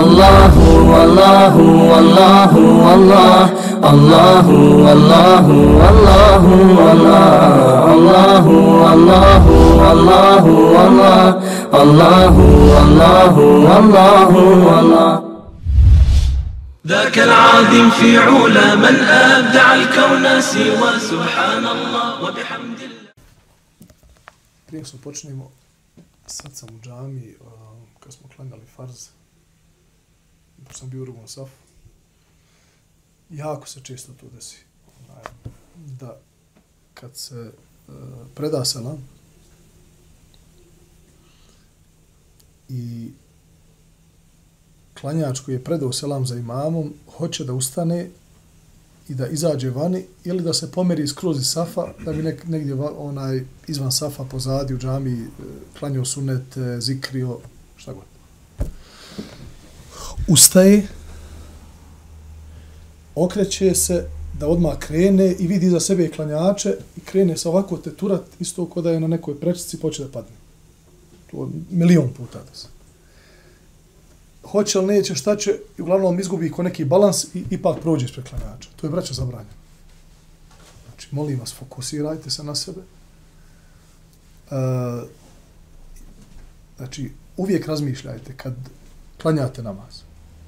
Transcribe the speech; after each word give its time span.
الله 0.00 0.54
والله 0.92 1.54
والله 1.92 2.52
والله 2.86 3.42
الله 3.92 4.46
والله 4.84 5.46
والله 5.80 6.44
والله 6.80 7.36
الله 7.92 8.44
والله 8.82 10.44
والله 10.76 11.24
الله 11.82 12.34
والله 12.72 13.34
والله 13.68 14.30
والله 14.66 15.22
ذاك 16.86 17.18
العظيم 17.18 17.90
في 17.90 18.18
علا 18.18 18.74
من 18.74 18.96
أبدع 19.34 19.74
الكون 19.74 20.40
سوى 20.40 20.90
سبحان 21.10 21.64
الله 21.66 22.08
وبحمد 22.22 22.80
الله. 22.88 23.10
Prije 24.66 24.84
počnemo, 25.04 25.50
sad 26.26 26.52
sam 26.54 26.68
u 26.68 26.78
džami, 26.84 27.34
kad 28.06 28.14
smo 28.14 28.28
klanjali 28.36 28.62
farz, 28.76 29.08
pošto 30.64 30.78
sam 30.78 30.90
bio 30.90 31.02
u 31.02 31.04
drugom 31.04 31.28
safu, 31.28 31.52
jako 33.30 33.68
se 33.68 33.80
često 33.80 34.12
to 34.20 34.26
desi. 34.34 34.56
Da 35.76 36.16
kad 36.94 37.16
se 37.16 37.52
e, 37.88 37.92
preda 38.34 38.64
selam 38.64 39.08
i 42.68 43.10
klanjač 45.00 45.40
koji 45.40 45.54
je 45.54 45.64
predao 45.64 45.92
selam 45.92 46.26
za 46.26 46.36
imamom, 46.36 46.94
hoće 47.16 47.44
da 47.44 47.52
ustane 47.52 48.10
i 49.08 49.14
da 49.14 49.26
izađe 49.26 49.70
vani 49.70 50.04
ili 50.24 50.42
da 50.42 50.52
se 50.52 50.72
pomeri 50.72 51.08
skroz 51.08 51.40
iz 51.40 51.46
safa, 51.46 51.86
da 52.04 52.12
bi 52.12 52.22
nek, 52.22 52.44
negdje 52.44 52.74
onaj 52.74 53.44
izvan 53.66 53.92
safa 53.92 54.24
pozadi 54.24 54.74
u 54.74 54.78
džami 54.78 55.12
e, 55.12 55.26
klanjao 55.78 56.04
sunet, 56.04 56.58
zikrio, 56.78 57.40
šta 57.86 57.92
god. 57.92 58.04
Ustaje, 60.28 60.88
okreće 63.14 63.74
se 63.74 64.08
da 64.38 64.48
odmah 64.48 64.78
krene 64.78 65.34
i 65.38 65.46
vidi 65.46 65.70
za 65.70 65.80
sebe 65.80 66.08
klanjače 66.10 66.76
i 66.96 67.00
krene 67.00 67.36
sa 67.36 67.48
ovako 67.48 67.76
teturat 67.76 68.22
isto 68.40 68.66
kao 68.70 68.82
da 68.82 68.90
je 68.90 69.00
na 69.00 69.06
nekoj 69.06 69.40
prečici 69.40 69.78
poče 69.80 70.02
da 70.02 70.10
padne. 70.10 70.36
To 71.30 71.48
milion 71.70 72.10
puta 72.16 72.38
da 72.38 72.54
se 72.54 72.66
hoće 74.50 74.78
li 74.78 74.86
neće, 74.86 75.14
šta 75.14 75.36
će, 75.36 75.58
i 75.78 75.82
uglavnom 75.82 76.20
izgubi 76.20 76.50
ko 76.50 76.62
neki 76.62 76.84
balans 76.84 77.24
i 77.34 77.44
ipak 77.50 77.80
prođe 77.80 78.04
ispred 78.04 78.28
klanjača. 78.28 78.68
To 78.76 78.86
je 78.86 78.90
braća 78.90 79.14
zabranjeno. 79.14 79.56
Znači, 80.86 81.08
molim 81.10 81.40
vas, 81.40 81.54
fokusirajte 81.54 82.30
se 82.30 82.44
na 82.44 82.54
sebe. 82.54 82.80
E, 84.50 84.56
znači, 86.76 87.10
uvijek 87.36 87.66
razmišljajte 87.66 88.32
kad 88.36 88.54
klanjate 89.22 89.62
namaz, 89.62 90.02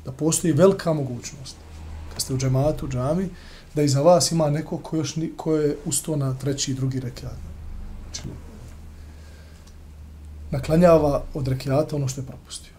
da 0.04 0.12
postoji 0.12 0.52
velika 0.52 0.92
mogućnost, 0.92 1.56
kad 2.12 2.22
ste 2.22 2.34
u 2.34 2.38
džematu, 2.38 2.86
u 2.86 2.88
džami, 2.88 3.28
da 3.74 3.82
iza 3.82 4.02
vas 4.02 4.32
ima 4.32 4.50
neko 4.50 4.78
ko, 4.78 4.96
još 4.96 5.16
ni, 5.16 5.32
ko 5.36 5.56
je 5.56 5.76
usto 5.84 6.16
na 6.16 6.34
treći 6.34 6.70
i 6.70 6.74
drugi 6.74 7.00
rekiat. 7.00 7.38
Znači, 8.04 8.28
naklanjava 10.50 11.22
od 11.34 11.48
rekiata 11.48 11.96
ono 11.96 12.08
što 12.08 12.20
je 12.20 12.26
propustio 12.26 12.78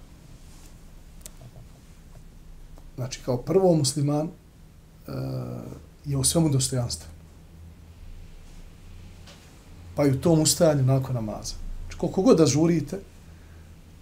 znači 2.99 3.19
kao 3.25 3.38
prvo 3.38 3.75
musliman 3.75 4.27
e, 4.27 5.11
je 6.05 6.17
u 6.17 6.23
svemu 6.23 6.49
dostojanstven. 6.49 7.11
Pa 9.95 10.05
i 10.05 10.11
u 10.11 10.21
tom 10.21 10.41
ustajanju 10.41 10.83
nakon 10.83 11.16
namaza. 11.16 11.55
Znači 11.83 11.97
koliko 11.97 12.21
god 12.21 12.38
da 12.38 12.45
žurite, 12.45 12.99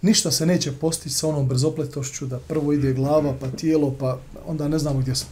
ništa 0.02 0.30
se 0.30 0.46
neće 0.46 0.72
postići 0.72 1.14
sa 1.14 1.28
onom 1.28 1.48
brzopletošću 1.48 2.26
da 2.26 2.38
prvo 2.38 2.72
ide 2.72 2.92
glava, 2.92 3.34
pa 3.40 3.50
tijelo, 3.50 3.94
pa 4.00 4.18
onda 4.46 4.68
ne 4.68 4.78
znamo 4.78 4.98
gdje 4.98 5.14
smo. 5.14 5.30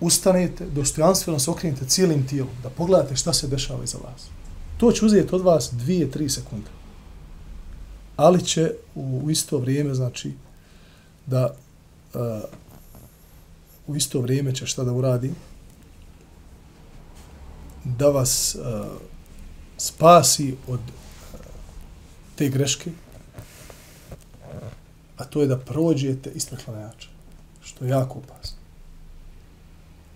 Ustanete, 0.00 0.66
dostojanstveno 0.66 1.38
se 1.38 1.50
okrenite 1.50 1.84
cijelim 1.84 2.26
tijelom, 2.26 2.54
da 2.62 2.70
pogledate 2.70 3.16
šta 3.16 3.32
se 3.32 3.48
dešava 3.48 3.84
iza 3.84 3.98
vas. 3.98 4.26
To 4.76 4.92
će 4.92 5.04
uzeti 5.04 5.34
od 5.34 5.40
vas 5.40 5.70
dvije, 5.72 6.10
tri 6.10 6.28
sekunde. 6.28 6.70
Ali 8.16 8.44
će 8.44 8.72
u 8.94 9.30
isto 9.30 9.58
vrijeme, 9.58 9.94
znači, 9.94 10.32
da 11.26 11.54
uh, 12.14 12.20
u 13.86 13.96
isto 13.96 14.20
vrijeme 14.20 14.54
će 14.54 14.66
šta 14.66 14.84
da 14.84 14.92
uradi? 14.92 15.30
Da 17.84 18.08
vas 18.08 18.54
uh, 18.54 18.86
spasi 19.76 20.56
od 20.68 20.80
uh, 20.80 21.40
te 22.36 22.48
greške, 22.48 22.90
a 25.20 25.24
to 25.24 25.40
je 25.40 25.46
da 25.46 25.58
prođete 25.58 26.30
ispred 26.30 26.64
klanjača, 26.64 27.08
što 27.62 27.84
je 27.84 27.90
jako 27.90 28.18
opasno. 28.18 28.58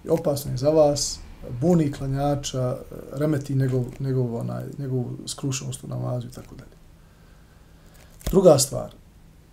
I 0.04 0.08
opasno 0.08 0.50
je 0.50 0.56
za 0.56 0.70
vas, 0.70 1.18
buni 1.60 1.92
klanjača, 1.92 2.76
remeti 3.12 3.54
njegov, 3.54 3.84
njegov, 4.00 4.36
onaj, 4.36 4.64
njegov 4.78 5.04
skrušenost 5.26 5.84
u 5.84 5.88
namazu 5.88 6.26
i 6.26 6.30
tako 6.30 6.54
dalje. 6.54 6.76
Druga 8.30 8.58
stvar, 8.58 8.94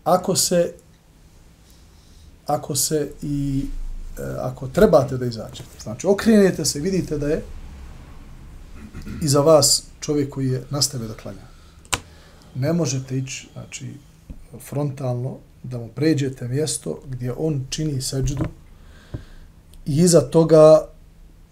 ako 0.04 0.36
se 0.36 0.74
ako 2.46 2.76
se 2.76 3.12
i 3.22 3.66
e, 4.18 4.22
ako 4.40 4.68
trebate 4.68 5.18
da 5.18 5.26
izađete, 5.26 5.80
znači 5.82 6.08
okrenete 6.08 6.66
se, 6.66 6.80
vidite 6.80 7.18
da 7.18 7.28
je 7.28 7.44
iza 9.22 9.40
vas 9.40 9.84
čovjek 10.00 10.30
koji 10.30 10.48
je 10.48 10.64
nastave 10.70 11.08
da 11.08 11.14
klanja. 11.14 11.52
Ne 12.56 12.74
možete 12.74 13.18
ići, 13.18 13.50
znači, 13.54 13.94
frontalno, 14.60 15.38
da 15.64 15.78
mu 15.78 15.88
pređete 15.88 16.48
mjesto 16.48 17.00
gdje 17.08 17.34
on 17.34 17.66
čini 17.70 18.02
seđdu 18.02 18.46
i 19.86 19.98
iza 19.98 20.22
toga 20.22 20.88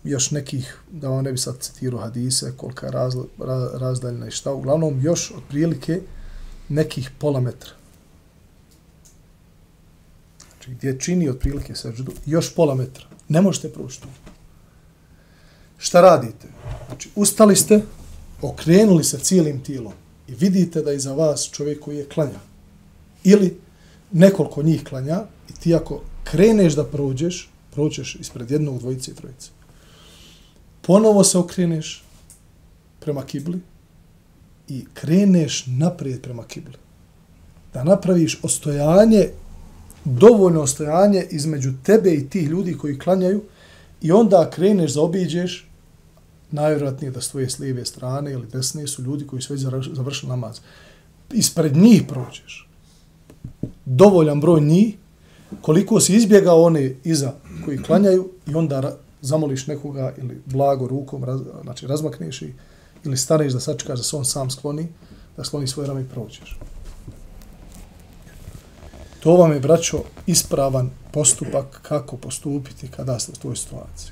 još 0.03 0.31
nekih, 0.31 0.77
da 0.91 1.09
vam 1.09 1.23
ne 1.23 1.31
bi 1.31 1.37
sad 1.37 1.59
citirao 1.59 1.99
hadise, 1.99 2.53
kolika 2.57 2.85
je 2.85 2.91
razla, 2.91 3.23
razdaljna 3.73 4.27
i 4.27 4.31
šta, 4.31 4.53
uglavnom 4.53 5.01
još 5.01 5.31
otprilike 5.31 6.01
nekih 6.69 7.11
pola 7.19 7.39
metra 7.39 7.79
znači 10.69 10.77
gdje 10.77 10.99
čini 10.99 11.29
otprilike 11.29 11.75
seđdu, 11.75 12.11
još 12.25 12.55
pola 12.55 12.75
metra. 12.75 13.05
Ne 13.27 13.41
možete 13.41 13.73
proći 13.73 14.01
tu. 14.01 14.07
Šta 15.77 16.01
radite? 16.01 16.47
Znači, 16.87 17.09
ustali 17.15 17.55
ste, 17.55 17.81
okrenuli 18.41 19.03
se 19.03 19.19
cijelim 19.19 19.63
tijelom 19.63 19.93
i 20.27 20.35
vidite 20.35 20.81
da 20.81 20.93
iza 20.93 21.13
vas 21.13 21.49
čovjek 21.51 21.79
koji 21.79 21.97
je 21.97 22.09
klanja. 22.09 22.39
Ili 23.23 23.57
nekoliko 24.11 24.63
njih 24.63 24.83
klanja 24.83 25.23
i 25.49 25.53
ti 25.53 25.75
ako 25.75 26.01
kreneš 26.23 26.73
da 26.75 26.83
prođeš, 26.83 27.49
prođeš 27.71 28.15
ispred 28.15 28.51
jednog, 28.51 28.79
dvojice 28.79 29.11
i 29.11 29.15
trojice. 29.15 29.49
Ponovo 30.81 31.23
se 31.23 31.37
okreneš 31.37 32.03
prema 32.99 33.25
kibli 33.25 33.59
i 34.67 34.85
kreneš 34.93 35.63
naprijed 35.67 36.21
prema 36.21 36.43
kibli. 36.43 36.75
Da 37.73 37.83
napraviš 37.83 38.39
ostojanje 38.43 39.29
dovoljno 40.05 40.61
ostojanje 40.61 41.25
između 41.29 41.73
tebe 41.83 42.13
i 42.13 42.29
tih 42.29 42.47
ljudi 42.47 42.77
koji 42.77 42.99
klanjaju 42.99 43.43
i 44.01 44.11
onda 44.11 44.49
kreneš 44.49 44.93
za 44.93 45.01
obiđeš, 45.01 45.69
najvjerojatnije 46.51 47.11
da 47.11 47.21
s 47.21 47.59
lijeve 47.59 47.85
strane 47.85 48.31
ili 48.31 48.47
desne 48.47 48.87
su 48.87 49.03
ljudi 49.03 49.27
koji 49.27 49.41
su 49.41 49.53
već 49.53 49.61
završili 49.93 50.29
namaz. 50.29 50.59
Ispred 51.33 51.77
njih 51.77 52.03
prođeš. 52.07 52.68
Dovoljan 53.85 54.41
broj 54.41 54.61
njih, 54.61 54.95
koliko 55.61 55.99
si 55.99 56.15
izbjegao 56.15 56.63
one 56.63 56.95
iza 57.03 57.33
koji 57.65 57.83
klanjaju 57.83 58.29
i 58.47 58.55
onda 58.55 58.97
zamoliš 59.21 59.67
nekoga 59.67 60.13
ili 60.17 60.41
blago 60.45 60.87
rukom, 60.87 61.23
raz, 61.23 61.41
znači 61.63 61.87
razmakneš 61.87 62.41
i 62.41 62.53
ili 63.05 63.17
staneš 63.17 63.53
da 63.53 63.59
sačekaš 63.59 63.97
da 63.97 64.03
se 64.03 64.15
on 64.15 64.25
sam 64.25 64.49
skloni, 64.49 64.87
da 65.37 65.43
skloni 65.43 65.67
svoje 65.67 65.87
rame 65.87 66.01
i 66.01 66.09
prođeš. 66.09 66.59
To 69.19 69.35
vam 69.35 69.51
je, 69.51 69.59
braćo, 69.59 70.03
ispravan 70.27 70.89
postupak 71.11 71.79
kako 71.81 72.17
postupiti 72.17 72.87
kada 72.87 73.19
ste 73.19 73.31
u 73.31 73.41
toj 73.41 73.55
situaciji. 73.55 74.11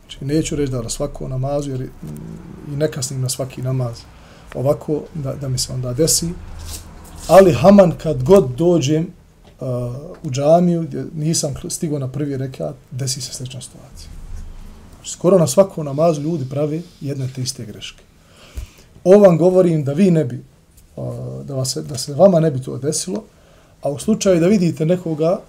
Znači, 0.00 0.24
neću 0.24 0.56
reći 0.56 0.72
da 0.72 0.82
na 0.82 0.88
svako 0.88 1.28
namazu, 1.28 1.70
jer 1.70 1.88
i 2.72 2.76
ne 2.76 2.90
kasnim 2.90 3.20
na 3.20 3.28
svaki 3.28 3.62
namaz 3.62 4.00
ovako, 4.54 5.02
da, 5.14 5.34
da 5.34 5.48
mi 5.48 5.58
se 5.58 5.72
onda 5.72 5.92
desi. 5.92 6.26
Ali 7.28 7.52
Haman, 7.52 7.92
kad 8.02 8.22
god 8.22 8.50
dođem 8.56 9.06
uh, 9.60 9.68
u 10.22 10.30
džamiju, 10.30 10.82
gdje 10.82 11.04
nisam 11.14 11.54
stigao 11.68 11.98
na 11.98 12.08
prvi 12.08 12.36
rekat, 12.36 12.74
desi 12.90 13.20
se 13.20 13.32
slična 13.32 13.60
situacija. 13.60 14.10
Skoro 15.04 15.38
na 15.38 15.46
svakom 15.46 15.84
namazu 15.84 16.22
ljudi 16.22 16.44
pravi 16.50 16.82
jedne 17.00 17.28
te 17.34 17.42
iste 17.42 17.66
greške. 17.66 18.02
Ovo 19.04 19.18
vam 19.18 19.38
govorim 19.38 19.84
da 19.84 19.92
vi 19.92 20.10
ne 20.10 20.24
bi 20.24 20.44
uh, 20.96 21.06
da, 21.44 21.54
vas, 21.54 21.76
da 21.76 21.98
se 21.98 22.14
vama 22.14 22.40
ne 22.40 22.50
bi 22.50 22.62
to 22.62 22.78
desilo, 22.78 23.24
a 23.82 23.90
u 23.90 23.98
slučaju 23.98 24.40
da 24.40 24.46
vidite 24.46 24.86
nekoga 24.86 25.40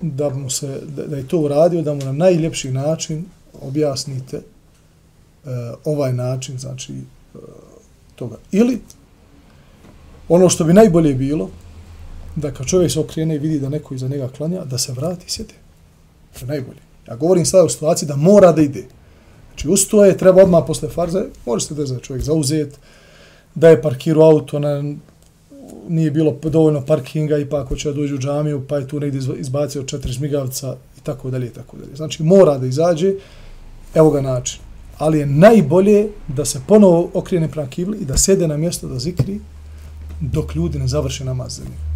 da, 0.00 0.30
mu 0.30 0.50
se, 0.50 0.80
da, 0.96 1.06
da 1.06 1.16
je 1.16 1.28
to 1.28 1.38
uradio, 1.38 1.82
da 1.82 1.94
mu 1.94 2.04
na 2.04 2.12
najljepši 2.12 2.72
način 2.72 3.24
objasnite 3.62 4.36
e, 4.36 4.42
ovaj 5.84 6.12
način, 6.12 6.58
znači 6.58 6.92
e, 6.92 7.38
toga. 8.16 8.36
Ili 8.52 8.80
Ono 10.30 10.48
što 10.48 10.64
bi 10.64 10.72
najbolje 10.72 11.14
bilo, 11.14 11.48
da 12.36 12.50
kad 12.54 12.66
čovjek 12.66 12.92
se 12.92 13.00
okrene 13.00 13.34
i 13.34 13.38
vidi 13.38 13.60
da 13.60 13.68
neko 13.68 13.94
iza 13.94 14.08
njega 14.08 14.28
klanja, 14.28 14.64
da 14.64 14.78
se 14.78 14.92
vrati 14.92 15.24
i 15.26 15.30
sjede. 15.30 15.54
To 16.32 16.44
je 16.44 16.46
najbolje. 16.46 16.78
Ja 17.08 17.16
govorim 17.16 17.46
sada 17.46 17.64
u 17.64 17.68
situaciji 17.68 18.08
da 18.08 18.16
mora 18.16 18.52
da 18.52 18.62
ide. 18.62 18.84
Znači, 19.48 19.68
ustoje, 19.68 20.16
treba 20.16 20.42
odmah 20.42 20.64
posle 20.66 20.88
farze, 20.88 21.24
može 21.46 21.66
se 21.66 21.74
da 21.74 21.98
čovjek 21.98 22.24
zauzet, 22.24 22.78
da 23.54 23.68
je 23.68 23.82
parkirao 23.82 24.30
auto, 24.30 24.58
na, 24.58 24.94
nije 25.88 26.10
bilo 26.10 26.36
dovoljno 26.42 26.86
parkinga 26.86 27.38
i 27.38 27.48
pa 27.48 27.66
da 27.84 27.92
dođe 27.92 28.14
u 28.14 28.18
džamiju, 28.18 28.64
pa 28.68 28.76
je 28.76 28.88
tu 28.88 29.00
negdje 29.00 29.20
izbacio 29.38 29.82
četiri 29.82 30.12
žmigavca 30.12 30.76
i 30.98 31.00
tako 31.00 31.30
dalje 31.30 31.46
i 31.46 31.50
tako 31.50 31.76
dalje. 31.76 31.96
Znači, 31.96 32.22
mora 32.22 32.58
da 32.58 32.66
izađe, 32.66 33.14
evo 33.94 34.10
ga 34.10 34.20
način. 34.20 34.60
Ali 34.98 35.18
je 35.18 35.26
najbolje 35.26 36.08
da 36.28 36.44
se 36.44 36.60
ponovo 36.66 37.10
okrene 37.14 37.48
prema 37.48 37.68
kibli 37.68 37.98
i 37.98 38.04
da 38.04 38.16
sede 38.16 38.48
na 38.48 38.56
mjesto 38.56 38.88
da 38.88 38.98
zikri 38.98 39.40
dok 40.20 40.54
ljudi 40.54 40.78
ne 40.78 40.88
završe 40.88 41.24
namaz 41.24 41.56
za 41.56 41.62
njega. 41.64 41.90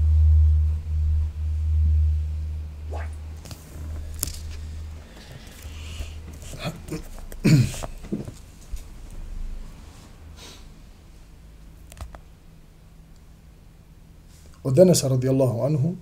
Od 14.65 14.75
Denesa 14.75 15.09
radijallahu 15.09 15.63
anhu 15.63 15.95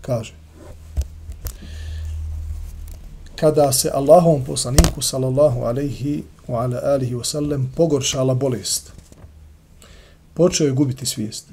kaže 0.00 0.34
kada 3.36 3.72
se 3.72 3.90
Allahovom 3.94 4.44
poslaniku 4.44 5.02
sallallahu 5.02 5.60
alaihi 5.60 6.24
wa 6.48 6.62
ala 6.62 6.80
alihi 6.84 7.14
wa 7.14 7.24
sallam 7.24 7.72
pogoršala 7.76 8.34
bolest 8.34 8.99
počeo 10.34 10.66
je 10.66 10.72
gubiti 10.72 11.06
svijest. 11.06 11.48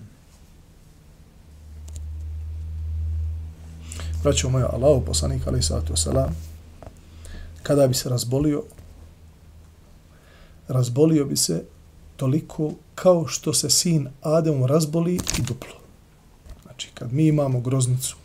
Braćo 4.23 4.49
moja, 4.49 4.69
Allahov 4.73 5.01
poslanik 5.01 5.47
ali 5.47 5.63
sallatu 5.63 5.93
wasalam, 5.93 6.29
kada 7.63 7.87
bi 7.87 7.93
se 7.93 8.09
razbolio, 8.09 8.63
razbolio 10.67 11.25
bi 11.25 11.37
se 11.37 11.63
toliko 12.15 12.71
kao 12.95 13.27
što 13.27 13.53
se 13.53 13.69
sin 13.69 14.07
Adem 14.21 14.65
razboli 14.65 15.15
i 15.15 15.41
duplo. 15.41 15.73
Znači, 16.63 16.89
kad 16.93 17.13
mi 17.13 17.27
imamo 17.27 17.59
groznicu, 17.59 18.15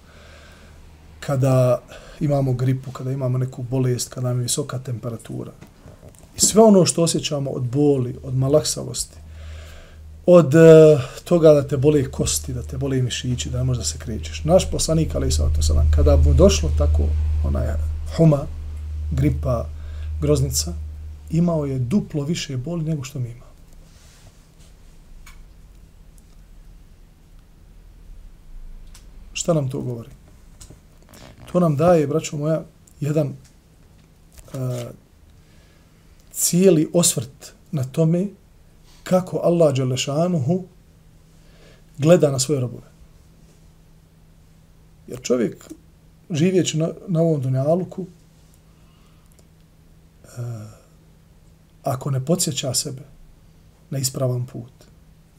kada 1.20 1.82
imamo 2.20 2.52
gripu, 2.52 2.90
kada 2.90 3.12
imamo 3.12 3.38
neku 3.38 3.62
bolest, 3.62 4.08
kada 4.08 4.28
nam 4.28 4.38
je 4.38 4.42
visoka 4.42 4.78
temperatura, 4.78 5.52
i 6.36 6.40
sve 6.40 6.62
ono 6.62 6.86
što 6.86 7.02
osjećamo 7.02 7.50
od 7.50 7.62
boli, 7.62 8.18
od 8.22 8.36
malaksavosti, 8.36 9.16
od 10.26 10.54
uh, 10.54 11.00
toga 11.24 11.52
da 11.52 11.68
te 11.68 11.76
bole 11.76 12.10
kosti, 12.10 12.52
da 12.52 12.62
te 12.62 12.78
bole 12.78 13.02
mišići, 13.02 13.50
da 13.50 13.58
ne 13.58 13.64
možda 13.64 13.84
se 13.84 13.98
krećeš. 13.98 14.44
Naš 14.44 14.70
poslanik, 14.70 15.14
ali 15.14 15.28
i 15.28 15.32
kada 15.90 16.16
mu 16.16 16.34
došlo 16.34 16.70
tako, 16.78 17.02
onaj 17.44 17.66
huma, 18.16 18.46
gripa, 19.10 19.68
groznica, 20.20 20.72
imao 21.30 21.64
je 21.64 21.78
duplo 21.78 22.24
više 22.24 22.56
boli 22.56 22.84
nego 22.84 23.04
što 23.04 23.18
mi 23.18 23.30
ima. 23.30 23.44
Šta 29.32 29.54
nam 29.54 29.68
to 29.68 29.80
govori? 29.80 30.10
To 31.52 31.60
nam 31.60 31.76
daje, 31.76 32.06
braćo 32.06 32.36
moja, 32.36 32.64
jedan 33.00 33.26
uh, 33.26 34.60
cijeli 36.32 36.90
osvrt 36.92 37.52
na 37.72 37.84
tome 37.84 38.26
kako 39.02 39.40
Allah 39.42 39.74
Đelešanuhu 39.74 40.64
gleda 41.98 42.30
na 42.30 42.38
svoje 42.38 42.60
robove. 42.60 42.92
Jer 45.06 45.20
čovjek 45.22 45.70
živjeći 46.30 46.78
na, 46.78 46.88
na 47.08 47.20
ovom 47.20 47.40
dunjaluku, 47.40 48.06
e, 50.24 50.28
ako 51.82 52.10
ne 52.10 52.24
podsjeća 52.24 52.74
sebe 52.74 53.02
na 53.90 53.98
ispravan 53.98 54.46
put, 54.46 54.72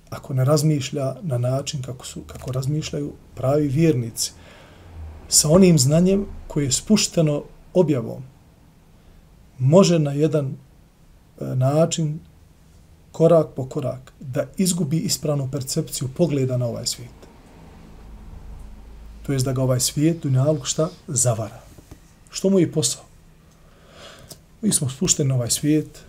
ako 0.10 0.34
ne 0.34 0.46
razmišlja 0.46 1.16
na 1.22 1.38
način 1.38 1.82
kako, 1.82 2.06
su, 2.06 2.22
kako 2.28 2.52
razmišljaju 2.52 3.14
pravi 3.36 3.68
vjernici, 3.68 4.32
sa 5.28 5.50
onim 5.50 5.80
znanjem 5.80 6.26
koje 6.48 6.66
je 6.66 6.72
spušteno 6.72 7.44
objavom, 7.74 8.24
može 9.60 10.00
na 10.00 10.12
jedan 10.12 10.46
e, 10.46 11.46
način, 11.56 12.20
korak 13.14 13.48
po 13.56 13.66
korak, 13.70 14.14
da 14.20 14.46
izgubi 14.58 14.98
ispravnu 14.98 15.50
percepciju 15.52 16.10
pogleda 16.18 16.58
na 16.58 16.66
ovaj 16.66 16.86
svijet. 16.86 17.20
To 19.26 19.34
je 19.34 19.40
da 19.40 19.54
ga 19.54 19.62
ovaj 19.64 19.80
svijet, 19.80 20.24
dunjalog, 20.24 20.68
šta? 20.68 20.90
Zavara. 21.08 21.62
Što 22.30 22.50
mu 22.50 22.60
je 22.60 22.72
posao? 22.72 23.04
Mi 24.62 24.72
smo 24.72 24.90
spušteni 24.90 25.30
na 25.30 25.36
ovaj 25.36 25.50
svijet, 25.50 26.00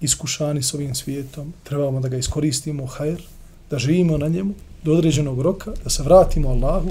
iskušani 0.00 0.62
s 0.62 0.74
ovim 0.74 0.94
svijetom, 0.94 1.52
trebamo 1.64 2.00
da 2.00 2.08
ga 2.08 2.16
iskoristimo, 2.16 2.86
hajr, 2.86 3.22
da 3.70 3.78
živimo 3.78 4.18
na 4.18 4.28
njemu 4.28 4.54
do 4.84 4.92
određenog 4.92 5.40
roka, 5.40 5.72
da 5.84 5.90
se 5.90 6.02
vratimo 6.02 6.48
Allahu. 6.48 6.90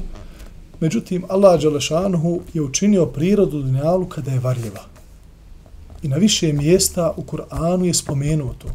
Međutim, 0.80 1.24
Allah 1.30 1.62
Đalešanuhu 1.62 2.42
je 2.54 2.62
učinio 2.62 3.06
prirodu 3.06 3.62
dunjalu 3.62 4.06
kada 4.06 4.32
je 4.32 4.40
varljiva. 4.40 4.84
I 6.04 6.08
na 6.08 6.18
više 6.18 6.54
mjesta 6.54 7.14
u 7.18 7.24
Kur'anu 7.24 7.84
je 7.84 7.94
spomenuo 7.94 8.54
to, 8.54 8.68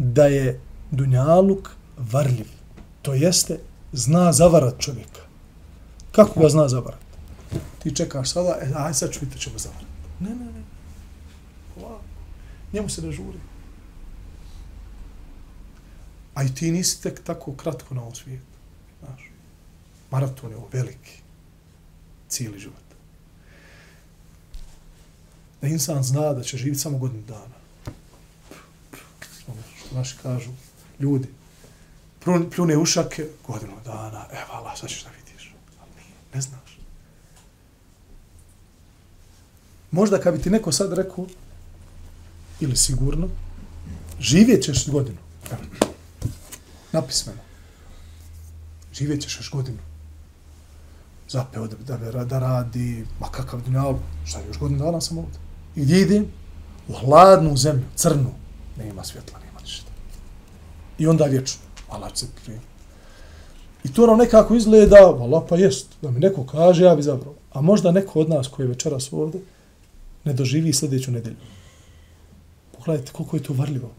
da 0.00 0.24
je 0.26 0.60
dunjaluk 0.90 1.70
varljiv. 1.98 2.48
To 3.02 3.14
jeste, 3.14 3.60
zna 3.92 4.32
zavarat 4.32 4.80
čovjeka. 4.80 5.20
Kako 6.12 6.40
ga 6.40 6.48
zna 6.48 6.68
zavarat? 6.68 7.00
Ti 7.82 7.96
čekaš 7.96 8.32
sada, 8.32 8.56
e, 8.60 8.72
aj 8.76 8.94
sad 8.94 9.12
ću 9.12 9.20
vidjeti 9.20 9.42
ćemo 9.42 9.58
zavarat. 9.58 9.86
Ne, 10.20 10.30
ne, 10.30 10.44
ne 10.44 10.60
njemu 12.72 12.88
se 12.88 13.02
ne 13.02 13.12
žuri. 13.12 13.38
A 16.34 16.44
i 16.44 16.54
ti 16.54 16.70
nisi 16.70 17.02
tek 17.02 17.24
tako 17.24 17.54
kratko 17.54 17.94
na 17.94 18.00
ovom 18.00 18.14
svijetu. 18.14 18.44
Znaš, 19.00 19.30
maraton 20.10 20.50
je 20.50 20.56
ovo 20.56 20.68
veliki, 20.72 21.22
cijeli 22.28 22.58
život. 22.58 22.76
Da 25.60 25.68
insan 25.68 26.02
zna 26.02 26.32
da 26.32 26.42
će 26.42 26.56
živjeti 26.56 26.80
samo 26.80 26.98
godinu 26.98 27.22
dana. 27.22 27.59
Što 29.90 29.98
naši 29.98 30.16
kažu, 30.22 30.50
ljudi, 31.00 31.28
pljune 32.54 32.76
ušake, 32.76 33.26
godinu 33.46 33.72
dana, 33.84 34.26
evo 34.32 34.52
Allah, 34.52 34.78
sad 34.78 34.88
ćeš 34.88 35.04
da 35.04 35.10
vidiš. 35.10 35.54
Ali 35.80 35.90
nije, 35.96 36.16
ne 36.34 36.40
znaš. 36.40 36.78
Možda 39.90 40.20
kad 40.20 40.34
bi 40.34 40.42
ti 40.42 40.50
neko 40.50 40.72
sad 40.72 40.92
rekao, 40.92 41.26
ili 42.60 42.76
sigurno, 42.76 43.28
živjet 44.20 44.62
ćeš 44.62 44.88
godinu. 44.88 45.18
Napismeno. 46.92 47.40
Živjet 48.92 49.22
ćeš 49.22 49.36
još 49.38 49.50
godinu. 49.50 49.78
Zapeo 51.28 51.66
da, 51.66 51.96
da, 51.96 52.24
da 52.24 52.38
radi, 52.38 53.06
ma 53.20 53.28
kakav 53.28 53.60
dunjal, 53.60 53.98
šta 54.24 54.38
je 54.38 54.46
još 54.46 54.58
godinu 54.58 54.84
dana 54.84 55.00
sam 55.00 55.18
ovdje. 55.18 55.40
I 55.76 55.80
gdje 55.80 56.00
idem? 56.00 56.26
U 56.88 56.92
hladnu 56.92 57.56
zemlju, 57.56 57.84
crnu. 57.96 58.32
Nema 58.76 59.04
svjetla, 59.04 59.38
nema. 59.38 59.49
I 61.00 61.06
onda 61.06 61.24
vječno. 61.24 61.60
Allah 61.88 62.10
se. 62.14 62.26
I 63.84 63.92
to 63.92 64.06
nam 64.06 64.18
nekako 64.18 64.54
izgleda, 64.54 64.96
Allah 64.96 65.42
pa 65.48 65.56
jest, 65.56 65.86
da 66.02 66.10
mi 66.10 66.20
neko 66.20 66.44
kaže, 66.46 66.84
ja 66.84 66.96
bi 66.96 67.02
zabrao. 67.02 67.34
A 67.52 67.60
možda 67.60 67.90
neko 67.90 68.20
od 68.20 68.28
nas 68.28 68.48
koji 68.48 68.64
je 68.64 68.68
večeras 68.68 69.12
ovdje, 69.12 69.40
ne 70.24 70.32
doživi 70.32 70.72
sljedeću 70.72 71.10
nedelju. 71.10 71.36
Pogledajte 72.76 73.12
koliko 73.12 73.36
je 73.36 73.42
to 73.42 73.52
varljivo. 73.52 73.90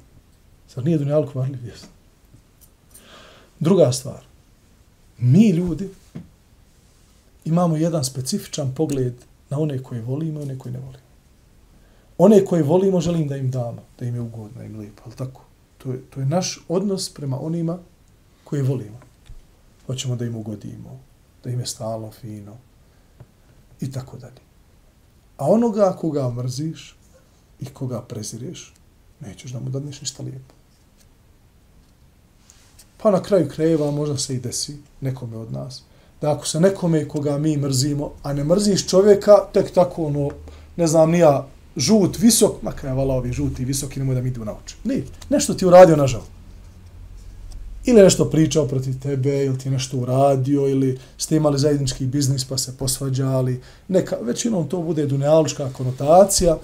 Zar 0.75 0.86
nije 0.86 0.98
dunjalko 0.98 1.39
varljiv? 1.39 1.65
Jest. 1.65 1.88
Druga 3.60 3.91
stvar. 3.91 4.22
Mi 5.17 5.50
ljudi 5.50 5.89
imamo 7.46 7.77
jedan 7.77 8.03
specifičan 8.03 8.74
pogled 8.75 9.13
na 9.50 9.60
one 9.60 9.84
koje 9.84 10.01
volimo 10.01 10.39
i 10.39 10.43
one 10.43 10.60
koje 10.60 10.72
ne 10.72 10.79
volimo. 10.79 11.03
One 12.17 12.46
koje 12.46 12.63
volimo 12.63 13.01
želim 13.01 13.27
da 13.27 13.38
im 13.38 13.51
damo, 13.51 13.84
da 14.00 14.05
im 14.05 14.15
je 14.15 14.22
ugodno, 14.22 14.58
da 14.58 14.63
im 14.63 14.79
lijepo, 14.79 15.01
ali 15.05 15.15
tako. 15.15 15.50
To 15.83 15.91
je, 15.91 16.01
to 16.09 16.19
je 16.19 16.25
naš 16.25 16.65
odnos 16.67 17.09
prema 17.13 17.39
onima 17.41 17.79
koje 18.43 18.63
volimo. 18.63 19.00
Hoćemo 19.85 20.15
da 20.15 20.25
im 20.25 20.35
ugodimo, 20.35 21.00
da 21.43 21.50
im 21.50 21.59
je 21.59 21.65
stalo, 21.65 22.11
fino 22.11 22.57
i 23.79 23.91
tako 23.91 24.17
dalje. 24.17 24.41
A 25.38 25.45
onoga 25.50 25.95
koga 26.00 26.29
mrziš, 26.29 26.95
i 27.61 27.65
koga 27.65 28.01
prezireš, 28.01 28.73
nećeš 29.19 29.51
da 29.51 29.59
mu 29.59 29.69
dadneš 29.69 30.01
ništa 30.01 30.23
lijepo. 30.23 30.53
Pa 32.97 33.11
na 33.11 33.23
kraju 33.23 33.50
krajeva 33.50 33.91
možda 33.91 34.17
se 34.17 34.35
i 34.35 34.39
desi 34.39 34.77
nekome 35.01 35.38
od 35.38 35.51
nas, 35.51 35.83
da 36.21 36.31
ako 36.31 36.47
se 36.47 36.59
nekome 36.59 37.07
koga 37.07 37.38
mi 37.38 37.57
mrzimo, 37.57 38.11
a 38.23 38.33
ne 38.33 38.43
mrziš 38.43 38.88
čovjeka, 38.88 39.38
tek 39.53 39.71
tako 39.73 40.05
ono, 40.05 40.29
ne 40.75 40.88
znam, 40.88 41.11
nija 41.11 41.47
žut, 41.77 42.19
visok, 42.19 42.61
makar 42.61 42.89
je 42.89 42.93
vala 42.93 43.15
ovi 43.15 43.31
žuti, 43.33 43.65
visoki, 43.65 43.99
nemoj 43.99 44.15
da 44.15 44.21
mi 44.21 44.29
idu 44.29 44.45
na 44.45 44.51
oči. 44.51 44.75
Nije, 44.83 45.05
nešto 45.29 45.53
ti 45.53 45.65
uradio 45.65 45.95
nažal. 45.95 46.21
ili 47.85 48.01
nešto 48.01 48.25
pričao 48.25 48.67
protiv 48.67 48.99
tebe, 48.99 49.45
ili 49.45 49.57
ti 49.57 49.69
nešto 49.69 49.97
uradio, 49.97 50.67
ili 50.67 50.99
ste 51.17 51.35
imali 51.35 51.59
zajednički 51.59 52.05
biznis 52.05 52.45
pa 52.45 52.57
se 52.57 52.77
posvađali. 52.77 53.61
Neka, 53.87 54.17
većinom 54.21 54.69
to 54.69 54.81
bude 54.81 55.05
dunjalučka 55.05 55.69
konotacija 55.73 56.57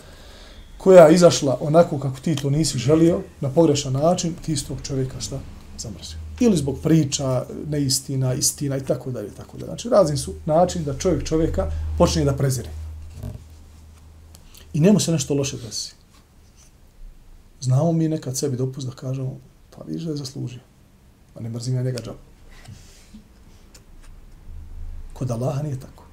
koja 0.78 1.06
je 1.06 1.16
izašla 1.16 1.58
onako 1.62 2.00
kako 2.00 2.20
ti 2.20 2.36
to 2.36 2.50
nisi 2.50 2.78
želio, 2.78 3.22
na 3.42 3.50
pogrešan 3.50 3.94
način, 3.94 4.34
ti 4.46 4.52
iz 4.52 4.68
tog 4.68 4.78
čovjeka 4.84 5.20
šta 5.20 5.40
zamrzio. 5.78 6.18
Ili 6.40 6.58
zbog 6.58 6.80
priča, 6.84 7.46
neistina, 7.70 8.34
istina 8.34 8.78
i 8.78 8.84
tako 8.84 9.12
dalje, 9.12 9.30
tako 9.30 9.58
dalje. 9.58 9.68
Znači, 9.68 9.90
razni 9.90 10.18
su 10.18 10.34
način 10.46 10.84
da 10.84 10.98
čovjek 10.98 11.24
čovjeka 11.24 11.72
počne 11.98 12.26
da 12.26 12.34
prezire. 12.34 12.70
I 14.78 14.80
njemu 14.80 15.00
se 15.00 15.12
nešto 15.12 15.34
loše 15.34 15.58
desi. 15.58 15.94
Znamo 17.62 17.92
mi 17.92 18.08
nekad 18.08 18.38
sebi 18.38 18.58
dopust 18.58 18.88
da 18.88 18.94
kažemo, 18.94 19.40
pa 19.70 19.84
vidiš 19.84 20.04
da 20.04 20.12
je 20.12 20.18
zaslužio. 20.18 20.60
Pa 21.34 21.40
ne 21.40 21.50
mrzim 21.50 21.76
ja 21.76 21.84
njega 21.84 22.00
džabu. 22.00 22.18
Kod 25.14 25.32
Allaha 25.32 25.62
nije 25.64 25.80
tako. 25.80 26.04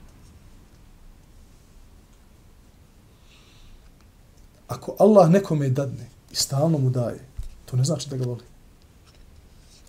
Ako 4.69 4.97
Allah 4.99 5.31
nekome 5.31 5.69
dadne 5.69 6.09
i 6.33 6.35
stalno 6.35 6.79
mu 6.79 6.91
daje, 6.91 7.21
to 7.65 7.77
ne 7.77 7.85
znači 7.85 8.09
da 8.09 8.17
ga 8.17 8.25
voli. 8.25 8.45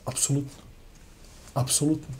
Apsolutno. 0.05 0.63
Apsolutno. 1.53 2.15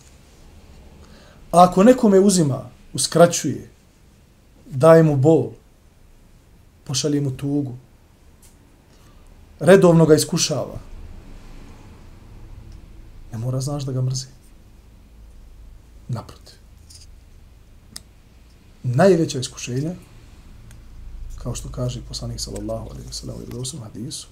A 1.52 1.64
ako 1.64 1.84
nekome 1.84 2.20
uzima, 2.20 2.70
uskraćuje, 2.94 3.70
daje 4.66 5.04
mu 5.04 5.16
bol, 5.16 5.52
pošalje 6.86 7.22
mu 7.22 7.32
tugu, 7.32 7.76
redovno 9.60 10.06
ga 10.06 10.16
iskušava, 10.16 10.80
ne 13.32 13.38
mora 13.38 13.62
znaš 13.62 13.84
da 13.84 13.92
ga 13.92 14.02
mrzi. 14.02 14.28
Naprotiv. 16.08 16.56
Najveća 18.84 19.40
iskušenja, 19.40 19.96
kao 21.36 21.56
što 21.56 21.70
kaže 21.70 22.02
poslanik 22.08 22.40
sallallahu 22.40 22.90
alaihi 22.90 23.10
wa 23.10 23.14
sallam 23.14 23.38
u 23.38 23.42
Jerusalem 23.42 23.84
hadisu, 23.84 24.28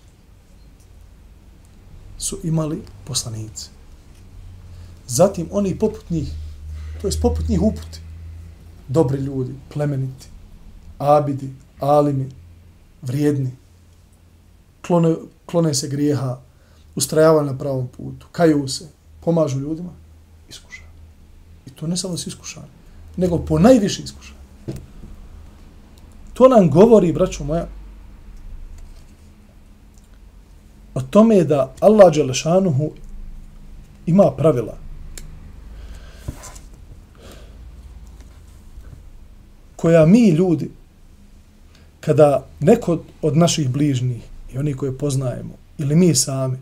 su 2.18 2.40
imali 2.44 2.82
poslanice. 3.06 3.70
Zatim 5.08 5.48
oni 5.52 5.80
poput 5.80 6.10
njih, 6.10 6.32
to 7.02 7.08
je 7.08 7.22
poput 7.22 7.50
njih 7.50 7.62
uputi, 7.62 8.00
dobri 8.88 9.18
ljudi, 9.18 9.54
plemeniti, 9.74 10.28
abidi, 10.98 11.54
alimi, 11.80 12.30
vrijedni, 13.04 13.52
klone, 14.88 15.16
klone 15.46 15.74
se 15.74 15.88
grijeha, 15.88 16.40
ustrajavaju 16.96 17.46
na 17.46 17.58
pravom 17.58 17.88
putu, 17.88 18.28
kaju 18.32 18.68
se, 18.68 18.88
pomažu 19.22 19.60
ljudima, 19.60 19.90
iskušani. 20.50 20.90
I 21.66 21.70
to 21.70 21.88
ne 21.88 21.98
samo 21.98 22.14
da 22.14 22.18
su 22.18 22.30
iskušani, 22.30 22.68
nego 23.18 23.38
po 23.38 23.60
najviše 23.60 24.04
iskušan. 24.04 24.36
To 26.34 26.48
nam 26.48 26.70
govori, 26.70 27.14
braćo 27.14 27.44
moja, 27.44 27.68
o 30.94 31.02
tome 31.02 31.36
je 31.36 31.44
da 31.44 31.74
Allah 31.80 32.14
Đelešanuhu 32.14 32.92
ima 34.06 34.32
pravila. 34.38 34.84
koja 39.84 40.06
mi 40.06 40.30
ljudi, 40.30 40.72
kada 42.06 42.46
neko 42.60 43.04
od 43.22 43.38
naših 43.38 43.70
bližnjih 43.70 44.24
i 44.54 44.58
oni 44.58 44.74
koje 44.74 44.98
poznajemo, 44.98 45.54
ili 45.78 45.96
mi 45.96 46.16
sami, 46.16 46.58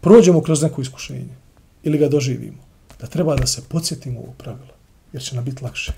prođemo 0.00 0.42
kroz 0.42 0.62
neko 0.62 0.82
iskušenje 0.82 1.36
ili 1.82 1.98
ga 1.98 2.08
doživimo, 2.08 2.62
da 3.00 3.06
treba 3.06 3.36
da 3.36 3.46
se 3.46 3.62
podsjetimo 3.68 4.20
ovog 4.20 4.34
pravila, 4.36 4.74
jer 5.12 5.22
će 5.22 5.34
nam 5.34 5.44
biti 5.44 5.64
lakše. 5.64 5.92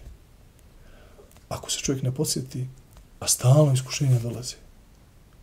Ako 1.48 1.70
se 1.70 1.78
čovjek 1.78 2.02
ne 2.02 2.14
podsjeti, 2.14 2.68
a 3.20 3.28
stalno 3.28 3.72
iskušenje 3.72 4.18
dolaze, 4.18 4.56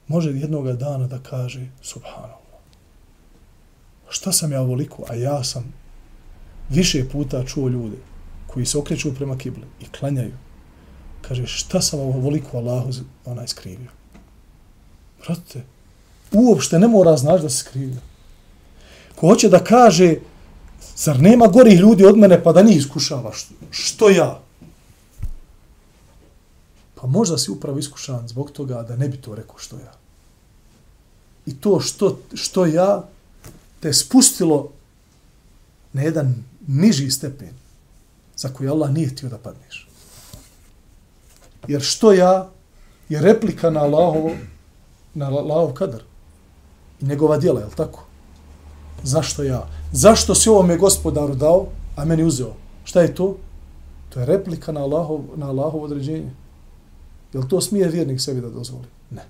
može 0.07 0.31
jednoga 0.31 0.73
dana 0.73 1.07
da 1.07 1.19
kaže, 1.19 1.67
subhanallah, 1.81 2.61
šta 4.09 4.31
sam 4.31 4.51
ja 4.51 4.61
ovoliko, 4.61 5.03
a 5.09 5.15
ja 5.15 5.43
sam 5.43 5.73
više 6.69 7.09
puta 7.09 7.45
čuo 7.45 7.67
ljude 7.69 7.97
koji 8.47 8.65
se 8.65 8.77
okreću 8.77 9.15
prema 9.15 9.37
kibli 9.37 9.63
i 9.81 9.85
klanjaju, 9.85 10.33
kaže, 11.27 11.47
šta 11.47 11.81
sam 11.81 11.99
ovoliko 11.99 12.57
Allahu 12.57 12.91
ona 13.25 13.43
iskrivio? 13.43 13.91
Brate, 15.25 15.63
uopšte 16.31 16.79
ne 16.79 16.87
mora 16.87 17.17
znaš 17.17 17.41
da 17.41 17.49
se 17.49 17.57
skrivio. 17.57 18.01
Ko 19.15 19.27
hoće 19.27 19.49
da 19.49 19.63
kaže, 19.63 20.15
zar 20.95 21.19
nema 21.19 21.47
gorih 21.47 21.79
ljudi 21.79 22.05
od 22.05 22.17
mene 22.17 22.43
pa 22.43 22.51
da 22.51 22.61
njih 22.61 22.77
iskušava? 22.77 23.33
Što, 23.33 23.53
što 23.71 24.09
ja? 24.09 24.41
Pa 26.95 27.07
možda 27.07 27.37
si 27.37 27.51
upravo 27.51 27.79
iskušan 27.79 28.27
zbog 28.27 28.51
toga 28.51 28.83
da 28.83 28.95
ne 28.95 29.09
bi 29.09 29.17
to 29.17 29.35
rekao 29.35 29.57
što 29.57 29.75
ja. 29.75 29.93
I 31.45 31.55
to 31.55 31.79
što, 31.79 32.19
što 32.33 32.65
ja 32.65 33.03
te 33.79 33.93
spustilo 33.93 34.71
na 35.93 36.01
jedan 36.01 36.35
niži 36.67 37.11
stepen 37.11 37.53
za 38.37 38.49
koji 38.49 38.69
Allah 38.69 38.91
nije 38.91 39.09
htio 39.09 39.29
da 39.29 39.37
padneš. 39.37 39.84
Jer 41.67 41.81
što 41.81 42.13
ja 42.13 42.49
je 43.09 43.21
replika 43.21 43.69
na 43.69 43.81
Allahov, 43.81 44.31
na 45.13 45.27
Allahov 45.27 45.73
kadar 45.73 46.03
i 47.01 47.05
njegova 47.05 47.37
djela, 47.37 47.59
je 47.59 47.65
li 47.65 47.75
tako? 47.75 48.05
Zašto 49.03 49.43
ja? 49.43 49.67
Zašto 49.91 50.35
si 50.35 50.49
ovo 50.49 50.63
me 50.63 50.77
gospodaru 50.77 51.35
dao, 51.35 51.67
a 51.95 52.05
meni 52.05 52.23
uzeo? 52.23 52.53
Šta 52.83 53.01
je 53.01 53.15
to? 53.15 53.37
To 54.09 54.19
je 54.19 54.25
replika 54.25 54.71
na 54.71 54.81
Allahov, 54.81 55.21
na 55.35 55.49
Allahov 55.49 55.83
određenje. 55.83 56.31
Je 57.33 57.39
li 57.39 57.49
to 57.49 57.61
smije 57.61 57.87
vjernik 57.87 58.21
sebi 58.21 58.41
da 58.41 58.49
dozvoli? 58.49 58.85
Ne. 59.09 59.25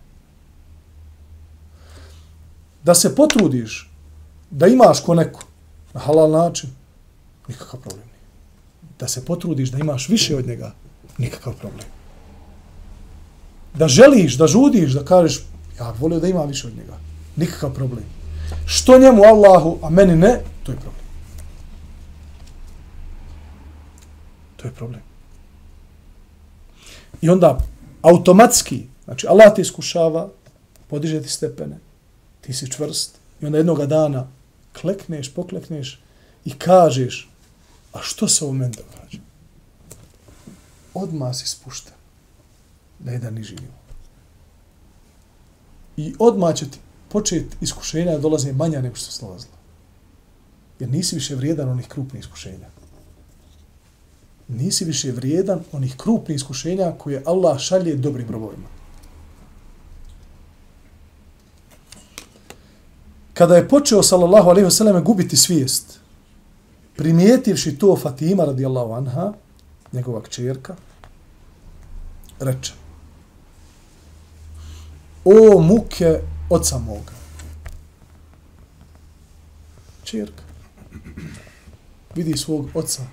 Da 2.83 2.95
se 2.95 3.15
potrudiš, 3.15 3.91
da 4.49 4.67
imaš 4.67 5.01
ko 5.01 5.15
neko, 5.15 5.41
na 5.93 5.99
halal 5.99 6.31
način, 6.31 6.69
nikakav 7.47 7.79
problem 7.79 8.05
nije. 8.05 8.25
Da 8.99 9.07
se 9.07 9.25
potrudiš 9.25 9.71
da 9.71 9.77
imaš 9.77 10.09
više 10.09 10.37
od 10.37 10.47
njega, 10.47 10.71
nikakav 11.17 11.53
problem. 11.53 11.94
Da 13.77 13.87
želiš, 13.87 14.37
da 14.37 14.47
žudiš, 14.47 14.93
da 14.93 15.05
kažeš, 15.05 15.43
ja 15.79 15.93
volio 15.99 16.19
da 16.19 16.27
ima 16.27 16.43
više 16.43 16.67
od 16.67 16.77
njega, 16.77 16.97
nikakav 17.35 17.73
problem. 17.73 18.05
Što 18.65 18.99
njemu 18.99 19.23
Allahu, 19.23 19.79
a 19.81 19.89
meni 19.89 20.15
ne, 20.15 20.41
to 20.63 20.71
je 20.71 20.77
problem. 20.77 21.05
To 24.55 24.67
je 24.67 24.71
problem. 24.71 25.01
I 27.21 27.29
onda 27.29 27.59
automatski, 28.01 28.83
znači 29.05 29.27
Allah 29.27 29.55
te 29.55 29.61
iskušava, 29.61 30.29
podiže 30.87 31.21
ti 31.21 31.29
stepene, 31.29 31.77
ti 32.41 32.53
si 32.53 32.71
čvrst, 32.71 33.17
i 33.41 33.45
onda 33.45 33.57
jednoga 33.57 33.85
dana 33.85 34.27
klekneš, 34.81 35.33
poklekneš 35.33 35.99
i 36.45 36.53
kažeš, 36.53 37.29
a 37.93 37.99
što 38.01 38.27
se 38.27 38.45
u 38.45 38.53
meni 38.53 38.75
događa? 38.75 39.17
Odmah 40.93 41.35
si 41.35 41.47
spušten 41.47 41.93
na 42.99 43.11
jedan 43.11 43.33
niži 43.33 43.55
nivo. 43.55 43.73
I 45.97 46.13
odmah 46.19 46.55
će 46.55 46.69
ti 46.69 46.79
počet 47.09 47.45
iskušenja 47.61 48.17
dolaze 48.17 48.53
manja 48.53 48.81
nego 48.81 48.95
što 48.95 49.11
se 49.11 49.25
dolazila. 49.25 49.55
Jer 50.79 50.89
nisi 50.89 51.15
više 51.15 51.35
vrijedan 51.35 51.69
onih 51.69 51.87
krupnih 51.87 52.19
iskušenja. 52.19 52.67
Nisi 54.47 54.85
više 54.85 55.11
vrijedan 55.11 55.63
onih 55.71 55.95
krupnih 55.97 56.35
iskušenja 56.35 56.91
koje 56.97 57.23
Allah 57.25 57.59
šalje 57.59 57.95
dobrim 57.95 58.29
robovima. 58.29 58.67
Kada 63.33 63.55
je 63.55 63.67
počeo, 63.67 64.03
sallallahu 64.03 64.49
alaihi 64.49 64.67
vseleme, 64.67 65.01
gubiti 65.01 65.37
svijest, 65.37 65.99
primijetivši 66.95 67.77
to 67.77 67.95
Fatima, 67.95 68.45
radijallahu 68.45 68.93
anha, 68.93 69.33
njegova 69.91 70.21
kćerka, 70.21 70.75
reče, 72.39 72.73
o 75.25 75.61
muke 75.61 76.19
oca 76.49 76.77
moga. 76.77 77.13
Čerka. 80.03 80.43
Vidi 82.15 82.37
svog 82.37 82.69
oca 82.73 83.03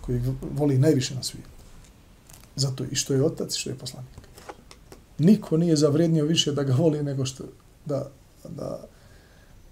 koji 0.00 0.20
voli 0.40 0.78
najviše 0.78 1.14
na 1.14 1.22
svijetu. 1.22 1.48
Zato 2.56 2.84
i 2.90 2.94
što 2.94 3.14
je 3.14 3.24
otac 3.24 3.54
i 3.54 3.58
što 3.58 3.70
je 3.70 3.78
poslanik. 3.78 4.10
Niko 5.18 5.56
nije 5.56 5.76
zavrednio 5.76 6.24
više 6.24 6.52
da 6.52 6.62
ga 6.62 6.74
voli 6.74 7.02
nego 7.02 7.24
što 7.24 7.44
da, 7.84 8.10
da, 8.48 8.84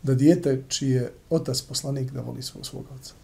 da 0.03 0.15
dijete 0.15 0.63
čiji 0.69 0.91
je 0.91 1.13
otac 1.31 1.63
poslanik 1.63 2.11
da 2.11 2.21
voli 2.21 2.43
svog, 2.43 2.67
svog 2.67 2.85
oca. 3.01 3.15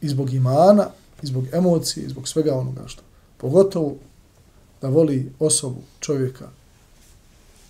I 0.00 0.08
zbog 0.08 0.32
imana, 0.32 0.88
i 1.22 1.26
zbog 1.26 1.44
emocije, 1.52 2.06
i 2.06 2.08
zbog 2.08 2.28
svega 2.28 2.54
onoga 2.54 2.86
što. 2.86 3.02
Pogotovo 3.36 3.96
da 4.80 4.88
voli 4.88 5.32
osobu, 5.38 5.82
čovjeka, 6.00 6.48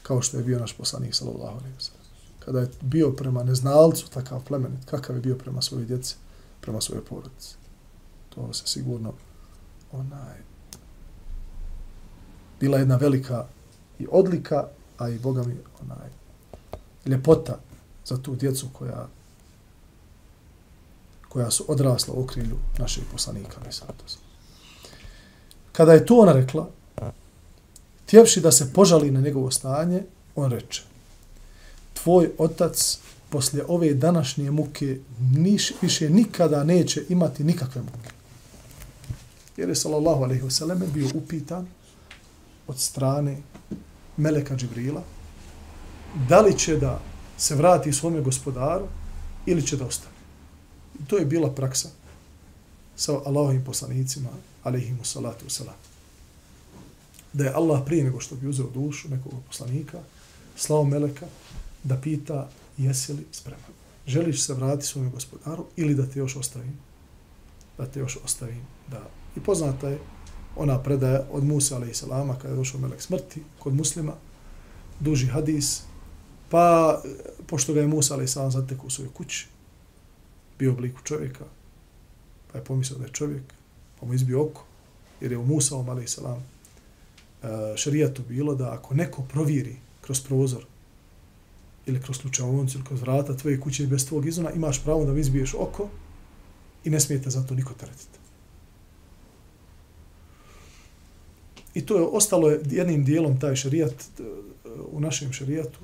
kao 0.09 0.23
što 0.23 0.37
je 0.37 0.45
bio 0.45 0.59
naš 0.59 0.73
poslanik 0.73 1.15
sallallahu 1.15 1.59
alejhi 1.59 1.75
ve 1.75 1.81
sellem. 1.81 2.03
kada 2.39 2.61
je 2.61 2.69
bio 2.81 3.11
prema 3.11 3.43
neznalcu 3.43 4.11
takav 4.11 4.45
plemenit, 4.45 4.85
kakav 4.85 5.17
je 5.17 5.23
bio 5.23 5.37
prema 5.37 5.63
svojoj 5.63 5.87
djeci, 5.87 6.17
prema 6.61 6.81
svojoj 6.81 7.05
porodici. 7.05 7.57
To 8.35 8.53
se 8.53 8.67
sigurno 8.67 9.13
onaj 9.93 10.39
bila 12.61 12.79
jedna 12.79 12.97
velika 12.97 13.47
i 13.99 14.07
odlika, 14.11 14.69
a 14.99 15.09
i 15.09 15.19
Boga 15.19 15.43
mi 15.43 15.57
onaj 15.83 16.09
ljepota 17.07 17.59
za 18.05 18.23
tu 18.23 18.37
djecu 18.37 18.69
koja 18.73 19.09
koja 21.29 21.51
su 21.51 21.65
odrasla 21.69 22.15
u 22.15 22.23
okrilju 22.23 22.57
našeg 22.79 23.05
poslanika. 23.13 23.61
Kada 25.73 25.93
je 25.93 26.07
to 26.07 26.19
ona 26.19 26.33
rekla, 26.33 26.71
tjevši 28.11 28.41
da 28.41 28.53
se 28.53 28.73
požali 28.73 29.11
na 29.11 29.21
njegovo 29.21 29.51
stanje, 29.51 30.03
on 30.35 30.51
reče, 30.51 30.83
tvoj 31.95 32.31
otac 32.39 32.99
poslije 33.29 33.65
ove 33.69 33.95
današnje 33.95 34.51
muke 34.51 34.99
niš, 35.33 35.73
više 35.83 36.11
nikada 36.11 36.65
neće 36.65 37.05
imati 37.09 37.45
nikakve 37.45 37.83
muke. 37.83 38.11
Jer 39.57 39.69
je 39.69 39.75
sallallahu 39.75 40.23
alaihi 40.23 40.43
wasallam 40.43 40.93
bio 40.95 41.09
upitan 41.15 41.67
od 42.67 42.79
strane 42.79 43.37
Meleka 44.17 44.57
Džibrila 44.57 45.03
da 46.29 46.41
li 46.41 46.59
će 46.59 46.77
da 46.77 47.01
se 47.39 47.55
vrati 47.55 47.93
svome 47.93 48.21
gospodaru 48.21 48.87
ili 49.47 49.67
će 49.67 49.77
da 49.77 49.87
ostane. 49.87 50.15
I 51.01 51.07
to 51.07 51.17
je 51.17 51.25
bila 51.25 51.51
praksa 51.55 51.89
sa 52.97 53.13
Allahovim 53.13 53.65
poslanicima, 53.65 54.29
alaihimu 54.63 55.05
salatu 55.05 55.45
wasalam. 55.47 55.88
Da 57.39 57.45
je 57.45 57.53
Allah 57.55 57.83
prije 57.87 58.05
nego 58.05 58.21
što 58.21 58.37
bi 58.37 58.49
uzeo 58.49 58.71
dušu 58.75 59.09
nekog 59.09 59.33
poslanika, 59.47 59.99
slao 60.57 60.85
Meleka 60.85 61.27
da 61.85 61.97
pita 61.97 62.49
jesi 62.79 63.13
li 63.13 63.27
spreman. 63.33 63.73
Želiš 64.07 64.43
se 64.43 64.55
vratiti 64.55 64.87
svome 64.87 65.11
gospodaru 65.11 65.67
ili 65.77 65.95
da 65.95 66.07
te 66.07 66.19
još 66.19 66.37
ostavim? 66.37 66.79
Da 67.79 67.87
te 67.87 68.01
još 68.01 68.19
ostavim. 68.25 68.63
Da. 68.91 69.11
I 69.37 69.41
poznata 69.41 69.89
je 69.89 69.99
ona 70.57 70.83
predaja 70.83 71.23
od 71.33 71.45
Musa 71.45 71.77
a.s. 71.77 72.05
kada 72.43 72.49
je 72.49 72.57
došao 72.57 72.81
melek 72.81 73.03
smrti 73.03 73.43
kod 73.59 73.75
muslima, 73.75 74.13
duži 75.01 75.27
hadis, 75.27 75.83
pa 76.49 77.03
pošto 77.47 77.73
ga 77.73 77.81
je 77.81 77.87
Musa 77.87 78.15
a.s. 78.15 78.37
zatekao 78.53 78.87
u 78.87 78.91
svojoj 78.91 79.13
kući, 79.13 79.47
bio 80.59 80.73
obliku 80.73 81.01
čovjeka, 81.05 81.45
pa 82.53 82.59
je 82.59 82.65
pomislio 82.65 82.99
da 82.99 83.05
je 83.05 83.13
čovjek, 83.13 83.43
pa 84.01 84.07
mu 84.07 84.15
izbio 84.15 84.43
oko, 84.43 84.65
jer 85.21 85.33
je 85.33 85.39
u 85.39 85.47
Musa 85.47 85.77
a.s. 85.77 86.19
Eh, 87.43 87.77
šarijatu 87.77 88.23
bilo 88.29 88.55
da 88.55 88.73
ako 88.73 88.95
neko 88.95 89.23
proviri 89.23 89.77
kroz 90.01 90.21
prozor 90.21 90.65
ili 91.87 92.03
kroz 92.03 92.17
slučajovnicu 92.17 92.79
ili 92.79 92.87
kroz 92.87 93.01
vrata 93.01 93.37
tvoje 93.37 93.61
kuće 93.61 93.87
bez 93.87 94.07
tvog 94.07 94.27
izona, 94.27 94.51
imaš 94.51 94.83
pravo 94.85 95.05
da 95.05 95.19
izbiješ 95.19 95.55
oko 95.55 95.89
i 96.85 96.91
ne 96.91 97.01
smijete 97.01 97.31
za 97.31 97.43
to 97.43 97.55
niko 97.55 97.75
teretiti. 97.75 98.19
I 101.75 101.87
to 101.87 101.97
je 101.97 102.03
ostalo 102.03 102.51
jednim 102.51 103.05
dijelom 103.05 103.41
taj 103.41 103.57
šarijat 103.57 103.93
eh, 103.93 104.23
u 104.93 105.01
našem 105.01 105.33
šarijatu, 105.33 105.79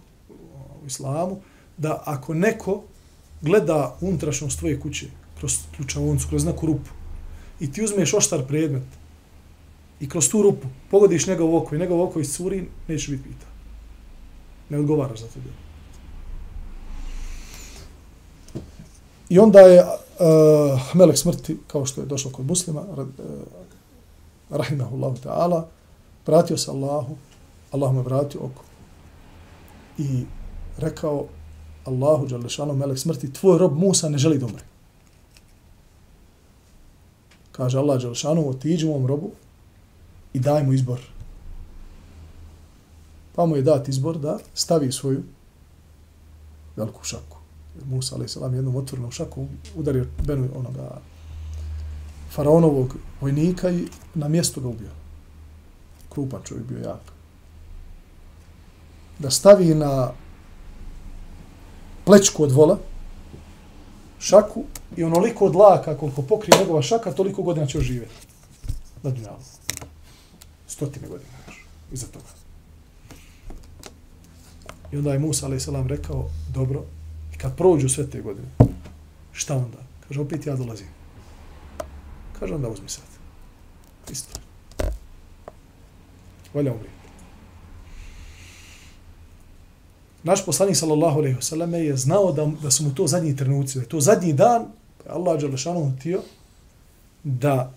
u 0.82 0.86
islamu, 0.86 1.40
da 1.76 2.02
ako 2.06 2.34
neko 2.34 2.82
gleda 3.40 3.96
unutrašnjost 4.00 4.58
tvoje 4.58 4.80
kuće 4.80 5.06
kroz 5.38 5.58
ključavnicu, 5.76 6.28
kroz 6.28 6.44
neku 6.44 6.66
rupu 6.66 6.90
i 7.60 7.72
ti 7.72 7.84
uzmeš 7.84 8.14
oštar 8.14 8.46
predmet 8.46 8.82
i 10.00 10.08
kroz 10.08 10.28
tu 10.28 10.42
rupu 10.42 10.66
pogodiš 10.90 11.26
njegov 11.26 11.56
oko 11.56 11.74
i 11.74 11.78
njegov 11.78 12.02
oko 12.02 12.20
iscuri, 12.20 12.68
neće 12.88 13.10
biti 13.10 13.22
pita. 13.22 13.46
Ne 14.68 14.78
odgovaraš 14.78 15.20
za 15.20 15.26
to 15.26 15.40
djelo. 15.40 15.56
I 19.28 19.38
onda 19.38 19.60
je 19.60 19.80
uh, 19.82 20.94
melek 20.94 21.18
smrti, 21.18 21.58
kao 21.66 21.86
što 21.86 22.00
je 22.00 22.06
došao 22.06 22.32
kod 22.32 22.46
muslima, 22.46 22.80
uh, 22.80 23.06
rahimahullahu 24.50 25.16
ta'ala, 25.24 25.62
vratio 26.26 26.56
se 26.56 26.70
Allahu, 26.70 27.16
Allah 27.72 27.92
mu 27.92 28.00
je 28.00 28.04
vratio 28.04 28.40
oko 28.40 28.64
i 29.98 30.24
rekao 30.78 31.26
Allahu, 31.84 32.26
Đalešanu, 32.26 32.74
melek 32.74 32.98
smrti, 32.98 33.32
tvoj 33.32 33.58
rob 33.58 33.78
Musa 33.78 34.08
ne 34.08 34.18
želi 34.18 34.38
da 34.38 34.46
umre. 34.46 34.62
Kaže 37.52 37.78
Allah, 37.78 38.02
Đalešanu, 38.02 38.48
otiđi 38.48 38.86
mom 38.86 39.06
robu 39.06 39.30
i 40.34 40.40
daj 40.40 40.62
mu 40.62 40.72
izbor. 40.72 41.00
Pa 43.34 43.46
mu 43.46 43.56
je 43.56 43.62
dat 43.62 43.88
izbor 43.88 44.18
da 44.18 44.38
stavi 44.54 44.92
svoju 44.92 45.22
veliku 46.76 47.04
šaku. 47.04 47.38
Musa, 47.84 48.14
alaih 48.14 48.30
salam, 48.30 48.54
jednom 48.54 48.76
otvornom 48.76 49.10
šaku 49.10 49.46
udario 49.76 50.06
Benu 50.26 50.48
onoga 50.56 51.00
faraonovog 52.30 52.96
vojnika 53.20 53.70
i 53.70 53.86
na 54.14 54.28
mjestu 54.28 54.60
ga 54.60 54.68
ubio. 54.68 54.90
Krupan 56.08 56.40
čovjek 56.44 56.66
bio 56.66 56.78
jak. 56.78 57.12
Da 59.18 59.30
stavi 59.30 59.74
na 59.74 60.10
plečku 62.04 62.42
od 62.42 62.52
vola 62.52 62.78
šaku 64.18 64.64
i 64.96 65.04
onoliko 65.04 65.48
dlaka 65.48 65.96
koliko 65.96 66.22
pokrije 66.22 66.58
njegova 66.58 66.82
šaka, 66.82 67.12
toliko 67.12 67.42
godina 67.42 67.66
će 67.66 67.78
oživjeti. 67.78 68.14
Na 69.02 69.10
dunjalu. 69.10 69.63
Stotine 70.84 71.08
godina 71.08 71.30
još. 71.46 71.66
Iza 71.92 72.06
toga. 72.06 72.24
I 74.92 74.96
onda 74.96 75.12
je 75.12 75.18
Musa 75.18 75.46
a.s. 75.46 75.68
rekao, 75.86 76.30
dobro, 76.54 76.84
i 77.34 77.38
kad 77.38 77.56
prođu 77.56 77.88
sve 77.88 78.10
te 78.10 78.20
godine, 78.20 78.48
šta 79.32 79.56
onda? 79.56 79.78
Kaže, 80.08 80.20
opet 80.20 80.46
ja 80.46 80.56
dolazim. 80.56 80.86
Kaže, 82.38 82.54
onda 82.54 82.68
uzmi 82.68 82.88
sad. 82.88 83.04
Isto. 84.10 84.40
Valja 86.54 86.72
umri. 86.72 86.88
Naš 90.22 90.44
poslanik 90.46 90.76
sallallahu 90.76 91.18
alejhi 91.18 91.36
ve 91.36 91.42
selleme 91.42 91.78
je 91.78 91.96
znao 91.96 92.32
da, 92.32 92.46
da 92.62 92.70
su 92.70 92.84
mu 92.84 92.94
to 92.94 93.06
zadnji 93.06 93.36
trenuci, 93.36 93.78
da 93.78 93.82
je 93.82 93.88
to 93.88 94.00
zadnji 94.00 94.32
dan, 94.32 94.66
pa 95.04 95.12
Allah 95.12 95.40
dželle 95.40 95.56
šanu 95.56 95.92
htio 95.98 96.22
da 97.24 97.72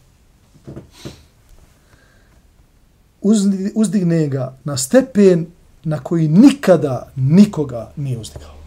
uzdigne 3.75 4.27
ga 4.27 4.57
na 4.63 4.77
stepen 4.77 5.47
na 5.83 5.99
koji 5.99 6.27
nikada 6.27 7.11
nikoga 7.15 7.91
nije 7.95 8.17
uzdigao. 8.17 8.57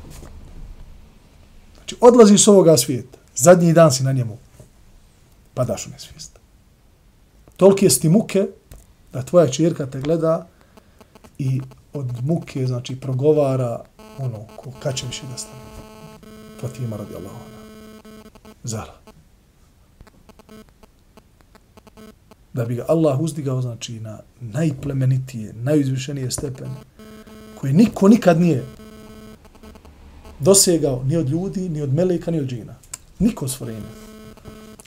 Znači, 1.75 1.97
odlazi 2.01 2.39
s 2.39 2.49
ovoga 2.49 2.77
svijeta, 2.77 3.19
zadnji 3.35 3.73
dan 3.73 3.93
si 3.93 4.03
na 4.03 4.13
njemu, 4.13 4.39
padaš 5.55 5.87
u 5.87 5.91
nesvijest. 5.91 6.39
Tolike 7.57 7.87
je 7.87 7.99
ti 7.99 8.09
muke 8.09 8.47
da 9.13 9.23
tvoja 9.23 9.49
čirka 9.49 9.87
te 9.87 10.01
gleda 10.01 10.47
i 11.39 11.61
od 11.93 12.25
muke, 12.25 12.67
znači, 12.67 13.01
progovara 13.01 13.85
ono, 14.19 14.39
ko, 14.57 14.71
kad 14.83 14.97
će 14.97 15.07
više 15.07 15.23
da 15.31 15.39
stane. 15.39 15.71
Fatima 16.61 16.97
radi 16.97 17.15
Allahona. 17.15 17.61
Zara. 18.65 19.00
Da 22.53 22.65
bi 22.65 22.75
ga 22.75 22.85
Allah 22.89 23.21
uzdigao, 23.21 23.63
znači, 23.63 24.01
na 24.01 24.21
najplemenitije, 24.41 25.53
najuzvišenije 25.53 26.31
stepene, 26.31 26.75
koje 27.61 27.73
niko 27.73 28.09
nikad 28.09 28.41
nije 28.41 28.65
dosegao 30.41 31.03
ni 31.05 31.17
od 31.17 31.29
ljudi, 31.29 31.69
ni 31.69 31.83
od 31.83 31.95
meleka, 31.95 32.31
ni 32.31 32.41
od 32.41 32.47
džina. 32.47 32.75
Niko 33.19 33.49
stvorenja. 33.49 33.91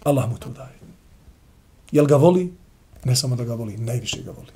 Allah 0.03 0.29
mu 0.29 0.37
to 0.37 0.49
daje. 0.49 0.79
Jel 1.91 2.05
ga 2.05 2.15
voli? 2.15 2.53
Ne 3.03 3.15
samo 3.15 3.35
da 3.35 3.43
ga 3.43 3.53
voli, 3.53 3.77
najviše 3.77 4.23
ga 4.23 4.31
voli. 4.31 4.51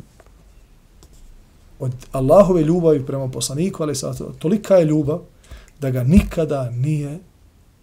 Od 1.79 1.91
Allahove 2.11 2.63
ljubavi 2.63 3.05
prema 3.05 3.27
poslaniku, 3.27 3.83
ali 3.83 3.95
sad, 3.95 4.37
tolika 4.39 4.75
je 4.75 4.85
ljubav 4.85 5.21
da 5.79 5.91
ga 5.91 6.03
nikada 6.03 6.69
nije 6.69 7.19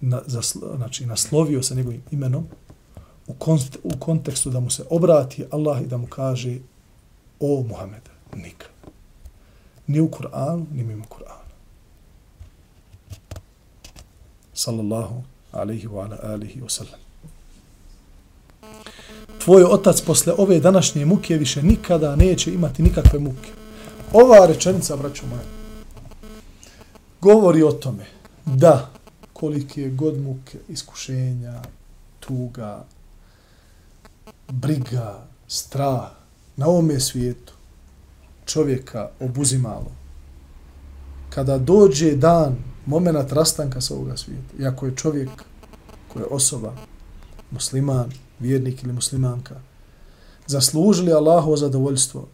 na, 0.00 0.22
zaslo, 0.26 0.76
znači, 0.76 1.06
naslovio 1.06 1.62
sa 1.62 1.74
njegovim 1.74 2.02
imenom 2.10 2.46
u, 3.26 3.34
konst, 3.34 3.78
u 3.82 3.90
kontekstu 3.98 4.50
da 4.50 4.60
mu 4.60 4.70
se 4.70 4.84
obrati 4.90 5.44
Allah 5.50 5.82
i 5.82 5.86
da 5.86 5.96
mu 5.96 6.06
kaže 6.06 6.58
o 7.40 7.64
Muhammed, 7.68 8.02
nikad. 8.36 8.68
Ni 9.86 10.00
u 10.00 10.08
Kur'anu, 10.08 10.66
ni 10.72 10.82
mimo 10.82 11.04
Kur'ana. 11.04 11.44
Sallallahu 14.54 15.22
alaihi 15.52 15.86
wa 15.86 16.04
ala 16.04 16.18
alihi 16.22 16.60
wa 16.60 16.68
sallam 16.68 17.04
tvoj 19.44 19.64
otac 19.64 20.00
posle 20.00 20.32
ove 20.38 20.60
današnje 20.60 21.04
muke 21.04 21.36
više 21.36 21.62
nikada 21.62 22.16
neće 22.16 22.54
imati 22.54 22.82
nikakve 22.82 23.18
muke. 23.18 23.50
Ova 24.12 24.46
rečenica, 24.46 24.96
braću 24.96 25.26
moja, 25.26 25.42
govori 27.20 27.62
o 27.62 27.72
tome 27.72 28.06
da 28.44 28.90
kolike 29.32 29.82
je 29.82 29.90
god 29.90 30.20
muke, 30.20 30.58
iskušenja, 30.68 31.62
tuga, 32.20 32.84
briga, 34.48 35.26
strah 35.48 36.10
na 36.56 36.66
ovome 36.66 37.00
svijetu 37.00 37.52
čovjeka 38.46 39.08
obuzimalo. 39.20 39.92
Kada 41.30 41.58
dođe 41.58 42.16
dan 42.16 42.56
moment 42.86 43.32
rastanka 43.32 43.80
sa 43.80 43.94
ovoga 43.94 44.16
svijeta. 44.16 44.62
Iako 44.62 44.86
je 44.86 44.96
čovjek 44.96 45.30
koja 46.12 46.22
je 46.22 46.28
osoba, 46.30 46.72
musliman, 47.50 48.10
vjernik 48.38 48.82
ili 48.82 48.92
muslimanka, 48.92 49.54
zaslužili 50.46 51.12
Allahovo 51.12 51.56
zadovoljstvo 51.56 52.26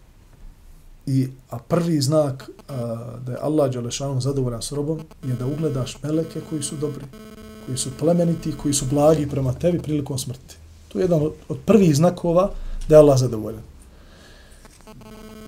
i 1.06 1.28
a 1.50 1.58
prvi 1.58 2.00
znak 2.00 2.50
a, 2.68 2.74
da 3.26 3.32
je 3.32 3.38
Allah 3.40 3.72
Đalešanu 3.72 4.20
zadovoljan 4.20 4.62
s 4.62 4.72
robom 4.72 5.00
je 5.24 5.34
da 5.34 5.46
ugledaš 5.46 6.02
meleke 6.02 6.40
koji 6.50 6.62
su 6.62 6.76
dobri, 6.76 7.04
koji 7.66 7.78
su 7.78 7.90
plemeniti, 7.98 8.52
koji 8.62 8.74
su 8.74 8.86
blagi 8.90 9.28
prema 9.28 9.52
tebi 9.52 9.78
prilikom 9.78 10.18
smrti. 10.18 10.56
To 10.92 10.98
je 10.98 11.02
jedan 11.02 11.22
od, 11.22 11.32
od 11.48 11.58
prvih 11.66 11.96
znakova 11.96 12.50
da 12.88 12.94
je 12.94 12.98
Allah 12.98 13.18
zadovoljan. 13.18 13.62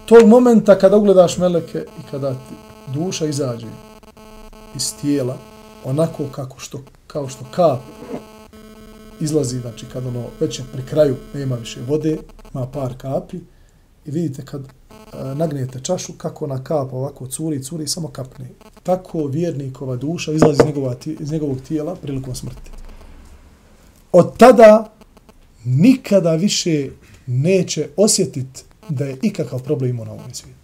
Tog 0.06 0.28
momenta 0.28 0.78
kada 0.78 0.96
ugledaš 0.96 1.38
meleke 1.38 1.78
i 1.78 2.10
kada 2.10 2.30
ti 2.30 2.54
duša 2.94 3.26
izađe 3.26 3.66
iz 4.76 4.94
tijela, 5.00 5.36
onako 5.84 6.24
kako 6.32 6.58
što, 6.58 6.80
kao 7.06 7.28
što 7.28 7.44
kap 7.50 7.80
izlazi, 9.20 9.58
znači 9.58 9.86
kad 9.92 10.06
ono 10.06 10.24
već 10.40 10.58
je 10.58 10.64
pri 10.72 10.82
kraju, 10.82 11.16
nema 11.34 11.56
više 11.56 11.80
vode, 11.88 12.18
ima 12.54 12.66
par 12.66 12.94
kapi 12.98 13.36
i 14.06 14.10
vidite 14.10 14.44
kad 14.44 14.62
e, 14.62 15.34
nagnijete 15.34 15.80
čašu, 15.80 16.12
kako 16.12 16.44
ona 16.44 16.64
kap 16.64 16.92
ovako 16.92 17.26
curi, 17.26 17.62
curi, 17.62 17.88
samo 17.88 18.08
kapne. 18.08 18.48
Tako 18.82 19.26
vjernikova 19.26 19.96
duša 19.96 20.32
izlazi 20.32 20.62
iz, 20.62 20.66
njegova, 20.66 20.94
iz 21.20 21.32
njegovog 21.32 21.58
tijela 21.68 21.94
prilikom 21.94 22.34
smrti. 22.34 22.70
Od 24.12 24.36
tada 24.36 24.92
nikada 25.64 26.34
više 26.34 26.88
neće 27.26 27.88
osjetiti 27.96 28.62
da 28.88 29.04
je 29.04 29.16
ikakav 29.22 29.62
problem 29.62 29.90
imao 29.90 30.04
na 30.04 30.12
ovom 30.12 30.34
svijetu. 30.34 30.58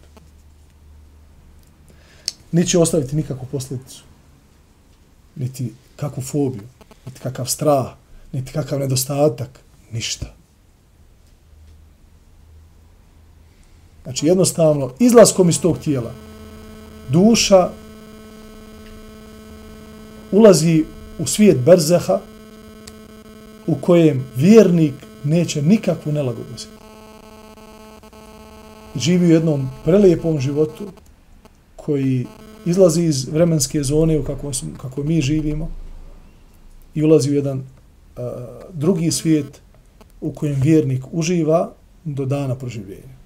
Neće 2.53 2.79
ostaviti 2.79 3.17
nikakvu 3.17 3.47
posljedicu. 3.53 4.03
Niti 5.37 5.73
kakvu 5.97 6.23
fobiju, 6.23 6.63
niti 7.07 7.21
kakav 7.21 7.47
strah, 7.47 7.87
niti 8.33 8.53
kakav 8.53 8.79
nedostatak, 8.79 9.61
ništa. 9.93 10.35
Znači 14.03 14.27
jednostavno, 14.27 14.93
izlaskom 14.99 15.49
iz 15.49 15.61
tog 15.61 15.79
tijela, 15.79 16.13
duša 17.09 17.71
ulazi 20.33 20.85
u 21.19 21.27
svijet 21.27 21.59
berzeha 21.59 22.21
u 23.69 23.75
kojem 23.75 24.25
vjernik 24.37 24.95
neće 25.25 25.63
nikakvu 25.63 26.13
nelagodnost. 26.13 26.69
Živi 28.97 29.27
u 29.27 29.31
jednom 29.31 29.69
prelijepom 29.85 30.41
životu 30.41 30.87
koji 31.77 32.27
izlazi 32.67 33.03
iz 33.03 33.29
vremenske 33.29 33.83
zone 33.83 34.19
u 34.19 34.25
kako, 34.25 34.51
kako 34.81 35.03
mi 35.03 35.21
živimo 35.21 35.69
i 36.95 37.05
ulazi 37.05 37.31
u 37.31 37.35
jedan 37.35 37.59
uh, 37.59 38.25
drugi 38.73 39.11
svijet 39.11 39.61
u 40.21 40.33
kojem 40.33 40.61
vjernik 40.61 41.05
uživa 41.13 41.73
do 42.05 42.25
dana 42.25 42.55
proživljenja. 42.55 43.19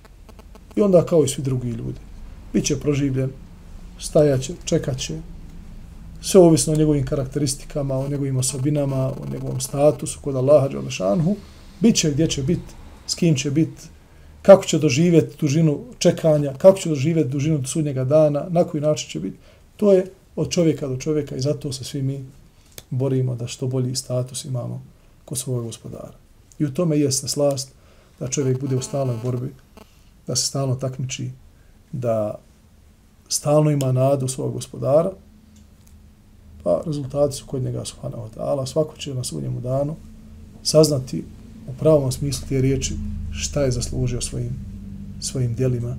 I 0.77 0.81
onda 0.81 1.07
kao 1.07 1.25
i 1.25 1.29
svi 1.29 1.43
drugi 1.43 1.71
ljudi. 1.71 2.01
Biće 2.53 2.81
proživljen, 2.81 3.31
stajaće, 3.99 4.53
čekaće, 4.65 5.19
sve 6.23 6.41
ovisno 6.41 6.73
o 6.73 6.77
njegovim 6.77 7.07
karakteristikama, 7.07 7.99
o 7.99 8.09
njegovim 8.09 8.37
osobinama, 8.37 9.07
o 9.07 9.27
njegovom 9.33 9.61
statusu 9.61 10.21
kod 10.21 10.37
Allaha 10.37 10.69
Đalešanhu, 10.69 11.37
bit 11.81 11.97
će 11.97 12.11
gdje 12.11 12.29
će 12.29 12.43
biti, 12.43 12.75
s 13.07 13.15
kim 13.15 13.37
će 13.37 13.51
biti, 13.51 13.83
kako 14.43 14.65
će 14.65 14.79
doživjeti 14.79 15.37
dužinu 15.41 15.81
čekanja, 15.99 16.55
kako 16.59 16.79
će 16.79 16.89
doživjeti 16.89 17.29
dužinu 17.29 17.65
sudnjega 17.67 18.05
dana, 18.05 18.47
na 18.51 18.65
koji 18.65 18.81
način 18.81 19.11
će 19.11 19.21
biti. 19.21 19.37
To 19.77 19.93
je 19.93 20.07
od 20.37 20.51
čovjeka 20.51 20.89
do 20.89 20.97
čovjeka 20.97 21.37
i 21.37 21.41
zato 21.41 21.73
se 21.73 21.85
svi 21.85 22.03
mi 22.03 22.25
borimo 22.91 23.35
da 23.35 23.47
što 23.47 23.67
bolji 23.67 23.97
status 23.97 24.45
imamo 24.45 24.83
kod 25.25 25.39
svog 25.39 25.65
gospodara. 25.65 26.15
I 26.59 26.65
u 26.65 26.75
tome 26.75 26.99
jeste 26.99 27.29
slast 27.29 27.73
da 28.21 28.29
čovjek 28.29 28.61
bude 28.61 28.77
u 28.77 28.83
stalnoj 28.83 29.17
borbi, 29.23 29.55
da 30.27 30.37
se 30.37 30.47
stalno 30.47 30.75
takmiči, 30.75 31.31
da 31.93 32.39
stalno 33.29 33.71
ima 33.71 33.93
nadu 33.93 34.29
svog 34.29 34.53
gospodara, 34.53 35.11
pa 36.63 36.83
rezultati 36.87 37.37
su 37.37 37.47
kod 37.47 37.63
njega 37.63 37.85
subhanahu 37.85 38.23
wa 38.23 38.29
ta'ala. 38.37 38.67
Svako 38.67 38.97
će 38.97 39.15
na 39.15 39.25
sudnjemu 39.25 39.61
danu 39.61 39.97
saznati 40.63 41.25
u 41.69 41.73
pravom 41.79 42.13
smislu 42.13 42.49
te 42.49 42.61
riječi 42.61 42.95
šta 43.33 43.63
je 43.63 43.71
zaslužio 43.71 44.21
svojim, 44.21 44.51
svojim 45.21 45.55
dijelima 45.55 45.97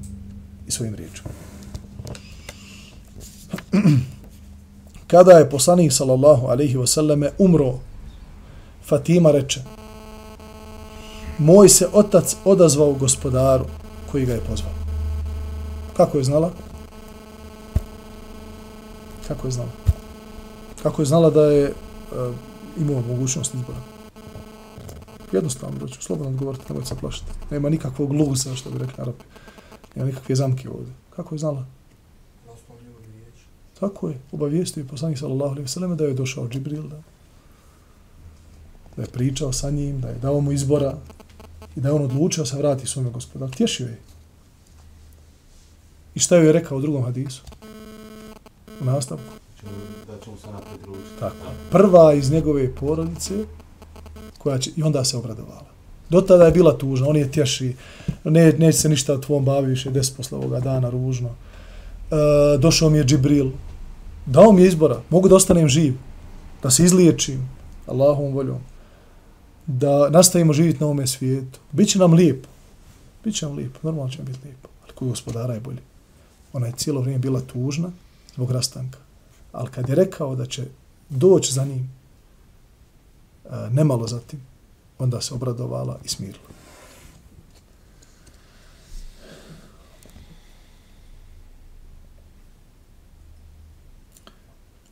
i 0.68 0.72
svojim 0.72 0.96
riječima. 0.96 1.30
Kada 5.08 5.32
je 5.32 5.50
poslanik 5.50 5.94
sallallahu 5.94 6.48
alaihi 6.48 6.78
wa 6.78 6.88
sallame 6.88 7.30
umro, 7.38 7.80
Fatima 8.86 9.32
reče, 9.32 9.62
moj 11.38 11.70
se 11.70 11.88
otac 11.94 12.36
odazvao 12.46 12.94
gospodaru 12.94 13.66
koji 14.12 14.26
ga 14.26 14.34
je 14.34 14.40
pozvao. 14.50 14.74
Kako 15.98 16.18
je 16.18 16.24
znala? 16.24 16.52
Kako 19.28 19.48
je 19.48 19.52
znala? 19.52 19.83
Kako 20.84 21.02
je 21.02 21.06
znala 21.06 21.30
da 21.30 21.44
je 21.44 21.64
e, 21.64 21.72
uh, 21.72 22.36
imao 22.78 23.02
mogućnost 23.02 23.54
izbora? 23.54 23.80
Jednostavno, 25.32 25.80
da 25.80 25.88
ću 25.88 26.02
slobodno 26.02 26.32
odgovoriti, 26.32 26.66
nemojte 26.70 26.90
se 26.90 26.96
plašiti. 26.96 27.32
Nema 27.52 27.70
nikakvog 27.70 28.12
lusa, 28.12 28.56
što 28.56 28.70
bi 28.70 28.78
rekli 28.78 28.96
Arapi. 28.98 29.26
Nema 29.96 30.08
nikakve 30.08 30.36
zamke 30.36 30.70
ovdje. 30.70 30.94
Kako 31.16 31.36
je 31.36 31.40
znala? 31.40 31.66
Tako 33.80 34.10
je. 34.10 34.20
Obavijestio 34.32 34.82
je 34.82 34.88
poslanik 34.88 35.18
sallallahu 35.18 35.52
alaihi 35.52 35.68
sallam 35.68 35.98
da 35.98 36.06
je 36.06 36.14
došao 36.14 36.50
Džibril, 36.50 36.84
da, 36.84 37.02
da 38.96 39.02
je 39.02 39.08
pričao 39.08 39.54
sa 39.54 39.70
njim, 39.70 40.02
da 40.02 40.08
je 40.08 40.20
dao 40.20 40.42
mu 40.42 40.52
izbora 40.52 40.98
i 41.76 41.82
da 41.82 41.90
je 41.90 41.94
on 41.94 42.02
odlučio 42.02 42.46
se 42.46 42.58
vrati 42.58 42.88
svome 42.88 43.10
gospodaru. 43.10 43.52
Tješio 43.52 43.88
je. 43.88 44.00
I 46.16 46.20
šta 46.20 46.36
je 46.36 46.52
rekao 46.52 46.78
u 46.78 46.82
drugom 46.82 47.04
hadisu? 47.04 47.42
U 48.82 48.86
nastavku. 48.86 49.43
Mm, 49.66 50.12
da 50.12 50.24
ćemo 50.24 50.38
se 50.38 50.48
napred 50.48 50.80
Tako. 51.20 51.36
Prva 51.72 52.14
iz 52.14 52.32
njegove 52.32 52.76
porodice 52.76 53.34
koja 54.38 54.58
će, 54.58 54.72
i 54.76 54.84
onda 54.84 55.06
se 55.06 55.18
obradovala. 55.18 55.74
Do 56.10 56.22
tada 56.22 56.46
je 56.46 56.52
bila 56.52 56.78
tužna, 56.78 57.08
on 57.08 57.18
je 57.18 57.32
tješi, 57.32 57.76
ne, 58.24 58.52
neće 58.52 58.78
se 58.78 58.90
ništa 58.90 59.22
tvom 59.22 59.46
bavi 59.46 59.68
više, 59.68 59.92
des 59.92 60.12
posle 60.12 60.38
ovoga 60.38 60.60
dana, 60.60 60.90
ružno. 60.90 61.30
E, 61.30 62.58
došao 62.58 62.90
mi 62.90 62.98
je 62.98 63.04
Džibril, 63.04 63.50
dao 64.26 64.52
mi 64.52 64.62
je 64.62 64.68
izbora, 64.68 65.02
mogu 65.10 65.30
da 65.30 65.36
ostanem 65.36 65.68
živ, 65.68 65.94
da 66.64 66.72
se 66.72 66.84
izliječim, 66.84 67.50
Allahom 67.88 68.34
voljom, 68.34 68.60
da 69.68 70.10
nastavimo 70.10 70.54
živjeti 70.54 70.80
na 70.80 70.86
ovome 70.86 71.08
svijetu. 71.08 71.60
Biće 71.72 72.00
nam 72.00 72.14
lijepo, 72.14 72.50
Biće 73.24 73.46
nam 73.46 73.56
lijepo, 73.56 73.80
normalno 73.84 74.12
će 74.12 74.18
nam 74.18 74.28
biti 74.28 74.40
lijepo, 74.44 74.70
ali 74.84 74.94
koji 74.96 75.10
gospodara 75.10 75.54
je 75.54 75.60
bolji. 75.60 75.82
Ona 76.54 76.68
je 76.68 76.74
cijelo 76.78 77.02
vrijeme 77.02 77.20
bila 77.20 77.42
tužna 77.42 77.92
zbog 78.36 78.52
rastanka, 78.52 79.00
ali 79.54 79.70
kad 79.72 79.90
je 79.90 79.96
rekao 79.96 80.36
da 80.36 80.46
će 80.46 80.64
doći 81.10 81.54
za 81.54 81.66
njim, 81.66 81.92
nemalo 83.72 84.08
zatim, 84.08 84.42
onda 85.00 85.22
se 85.22 85.34
obradovala 85.34 86.00
i 86.04 86.08
smirila. 86.08 86.54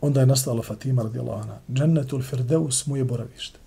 Onda 0.01 0.19
je 0.19 0.25
nastala 0.25 0.63
Fatima 0.63 1.03
radijallahu 1.03 1.41
anha. 1.41 1.57
Džennetul 1.73 2.21
Firdeus 2.21 2.85
mu 2.85 2.97
je 2.97 3.03
boravište. 3.03 3.60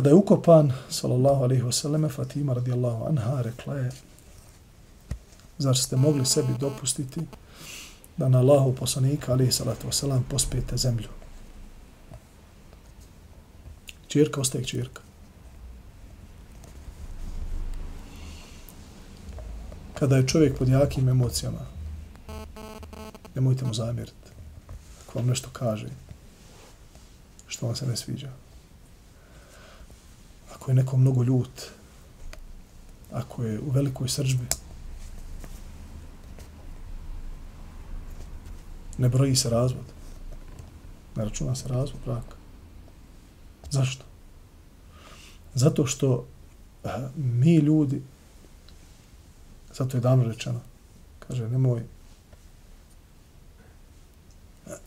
Kada 0.00 0.10
je 0.10 0.14
ukopan, 0.14 0.72
sallallahu 0.88 1.44
alaihi 1.44 1.62
wasallam, 1.62 2.08
Fatima 2.08 2.54
radijallahu 2.54 3.04
anha 3.04 3.42
rekla 3.42 3.74
je, 3.74 3.90
zar 5.58 5.76
ste 5.76 5.96
mogli 5.96 6.26
sebi 6.26 6.54
dopustiti 6.60 7.20
da 8.16 8.28
na 8.28 8.38
Allahu 8.38 8.72
poslanika, 8.74 9.32
alaihi 9.32 9.52
salatu 9.52 9.88
wasallam, 9.88 10.22
pospijete 10.30 10.76
zemlju? 10.76 11.08
Čirka 14.08 14.40
ostaje 14.40 14.64
čirka. 14.64 15.02
Kada 19.94 20.16
je 20.16 20.28
čovjek 20.28 20.58
pod 20.58 20.68
jakim 20.68 21.08
emocijama, 21.08 21.66
nemojte 23.34 23.64
mu 23.64 23.74
zamjeriti. 23.74 24.30
Ako 25.02 25.18
vam 25.18 25.28
nešto 25.28 25.48
kaže, 25.52 25.88
što 27.48 27.66
vam 27.66 27.76
se 27.76 27.86
ne 27.86 27.96
sviđa 27.96 28.30
ako 30.60 30.70
je 30.70 30.74
neko 30.74 30.96
mnogo 30.96 31.22
ljut, 31.22 31.62
ako 33.12 33.44
je 33.44 33.60
u 33.60 33.70
velikoj 33.70 34.08
srđbi, 34.08 34.44
ne 38.98 39.08
broji 39.08 39.36
se 39.36 39.50
razvod. 39.50 39.84
Ne 41.16 41.24
računa 41.24 41.54
se 41.54 41.68
razvod 41.68 42.00
braka. 42.04 42.36
Zašto? 43.70 44.04
Zato 45.54 45.86
što 45.86 46.26
a, 46.84 47.08
mi 47.16 47.56
ljudi, 47.56 48.02
zato 49.74 49.96
je 49.96 50.00
davno 50.00 50.24
rečeno, 50.24 50.60
kaže, 51.18 51.48
nemoj 51.48 51.82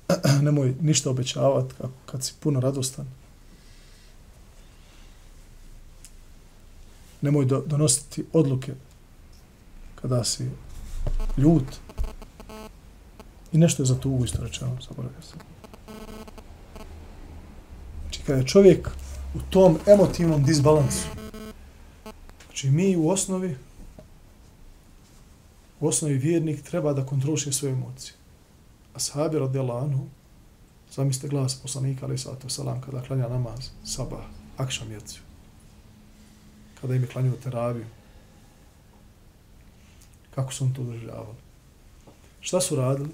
nemoj 0.48 0.76
ništa 0.82 1.10
obećavati 1.10 1.76
kad 2.06 2.24
si 2.24 2.34
puno 2.40 2.60
radostan. 2.60 3.23
Nemoj 7.24 7.46
do, 7.46 7.64
donositi 7.66 8.26
odluke 8.34 8.74
kada 9.96 10.24
si 10.24 10.50
ljut. 11.38 11.64
I 13.52 13.58
nešto 13.58 13.84
je 13.84 13.88
za 13.88 14.00
tugu 14.00 14.26
isto 14.26 14.44
rečeno, 14.44 14.78
zaboravio 14.90 15.22
sam. 15.22 15.40
Znači, 18.02 18.22
kada 18.26 18.40
je 18.40 18.48
čovjek 18.48 18.90
u 19.36 19.40
tom 19.50 19.78
emotivnom 19.88 20.44
disbalansu, 20.44 21.08
znači 22.46 22.70
mi 22.70 22.98
u 22.98 23.10
osnovi, 23.10 23.58
u 25.80 25.88
osnovi 25.88 26.18
vjernik 26.18 26.64
treba 26.64 26.94
da 26.94 27.06
kontroliše 27.06 27.52
svoje 27.52 27.72
emocije 27.74 28.14
ashabi 28.94 29.40
radijallahu 29.40 29.86
anhu, 29.86 30.06
zamislite 30.92 31.28
glas 31.28 31.56
poslanika, 31.62 32.06
ali 32.06 32.18
sato 32.18 32.50
salam, 32.50 32.82
kada 32.82 33.02
klanja 33.02 33.28
namaz, 33.28 33.70
sabah, 33.86 34.24
akšam 34.58 34.92
jeciju, 34.92 35.22
Pa 36.84 36.88
kada 36.88 36.96
im 36.96 37.04
je 37.04 37.08
klanio 37.08 37.32
teraviju, 37.44 37.86
kako 40.36 40.54
su 40.54 40.64
on 40.64 40.74
to 40.74 40.84
doživljavali. 40.84 41.36
Šta 42.42 42.62
su 42.62 42.76
radili? 42.76 43.10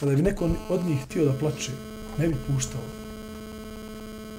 Kada 0.00 0.14
bi 0.14 0.22
neko 0.22 0.48
od 0.68 0.84
njih 0.84 1.02
htio 1.04 1.24
da 1.24 1.38
plače, 1.38 1.72
ne 2.18 2.28
bi 2.28 2.34
puštao. 2.46 2.80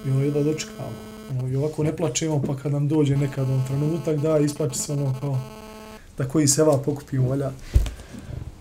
I 0.05 0.09
ono 0.09 0.21
jedva 0.21 0.43
dočekamo. 0.43 0.97
Ono, 1.31 1.47
I 1.47 1.55
ovako 1.55 1.83
ne 1.83 1.97
plačemo, 1.97 2.41
pa 2.47 2.55
kad 2.57 2.71
nam 2.71 2.87
dođe 2.87 3.17
nekad 3.17 3.49
on 3.49 3.63
trenutak, 3.67 4.17
da, 4.17 4.37
isplače 4.37 4.79
se 4.79 4.93
ono 4.93 5.13
kao 5.19 5.39
da 6.17 6.27
koji 6.27 6.47
seva 6.47 6.77
pokupi 6.77 7.17
volja. 7.17 7.51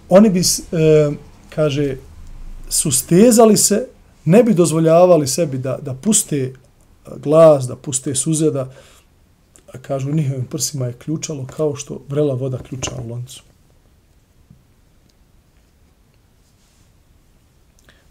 Oni 0.08 0.30
bi, 0.30 0.40
e, 0.40 1.10
kaže, 1.54 1.96
sustezali 2.68 3.56
se, 3.56 3.86
ne 4.24 4.42
bi 4.42 4.54
dozvoljavali 4.54 5.26
sebi 5.26 5.58
da, 5.58 5.78
da 5.82 5.94
puste 5.94 6.52
glas, 7.16 7.66
da 7.66 7.76
puste 7.76 8.14
suze, 8.14 8.50
da 8.50 8.70
a 9.74 9.78
kažu 9.78 10.12
njihovim 10.12 10.46
prsima 10.46 10.86
je 10.86 10.98
ključalo 10.98 11.46
kao 11.46 11.76
što 11.76 12.02
vrela 12.08 12.34
voda 12.34 12.58
ključa 12.58 12.90
u 13.04 13.08
loncu. 13.08 13.42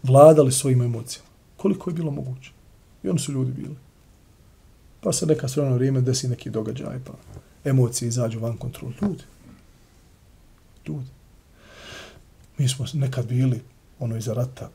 Vladali 0.02 0.52
svojim 0.52 0.82
emocijama. 0.82 1.28
Koliko 1.56 1.90
je 1.90 1.94
bilo 1.94 2.10
moguće. 2.10 2.50
I 3.02 3.08
oni 3.08 3.18
su 3.18 3.32
ljudi 3.32 3.52
bili. 3.52 3.76
Pa 5.00 5.12
se 5.12 5.26
neka 5.26 5.48
strana 5.48 5.68
ono 5.68 5.76
vrijeme 5.76 6.00
desi 6.00 6.28
neki 6.28 6.50
događaj, 6.50 6.98
pa 7.04 7.12
emocije 7.64 8.08
izađu 8.08 8.40
van 8.40 8.56
kontrol. 8.56 8.92
Ljudi. 9.02 9.22
Ljudi 10.88 11.14
mi 12.58 12.68
smo 12.68 12.86
nekad 12.92 13.26
bili 13.26 13.62
ono 13.98 14.16
iza 14.16 14.32
rata 14.32 14.70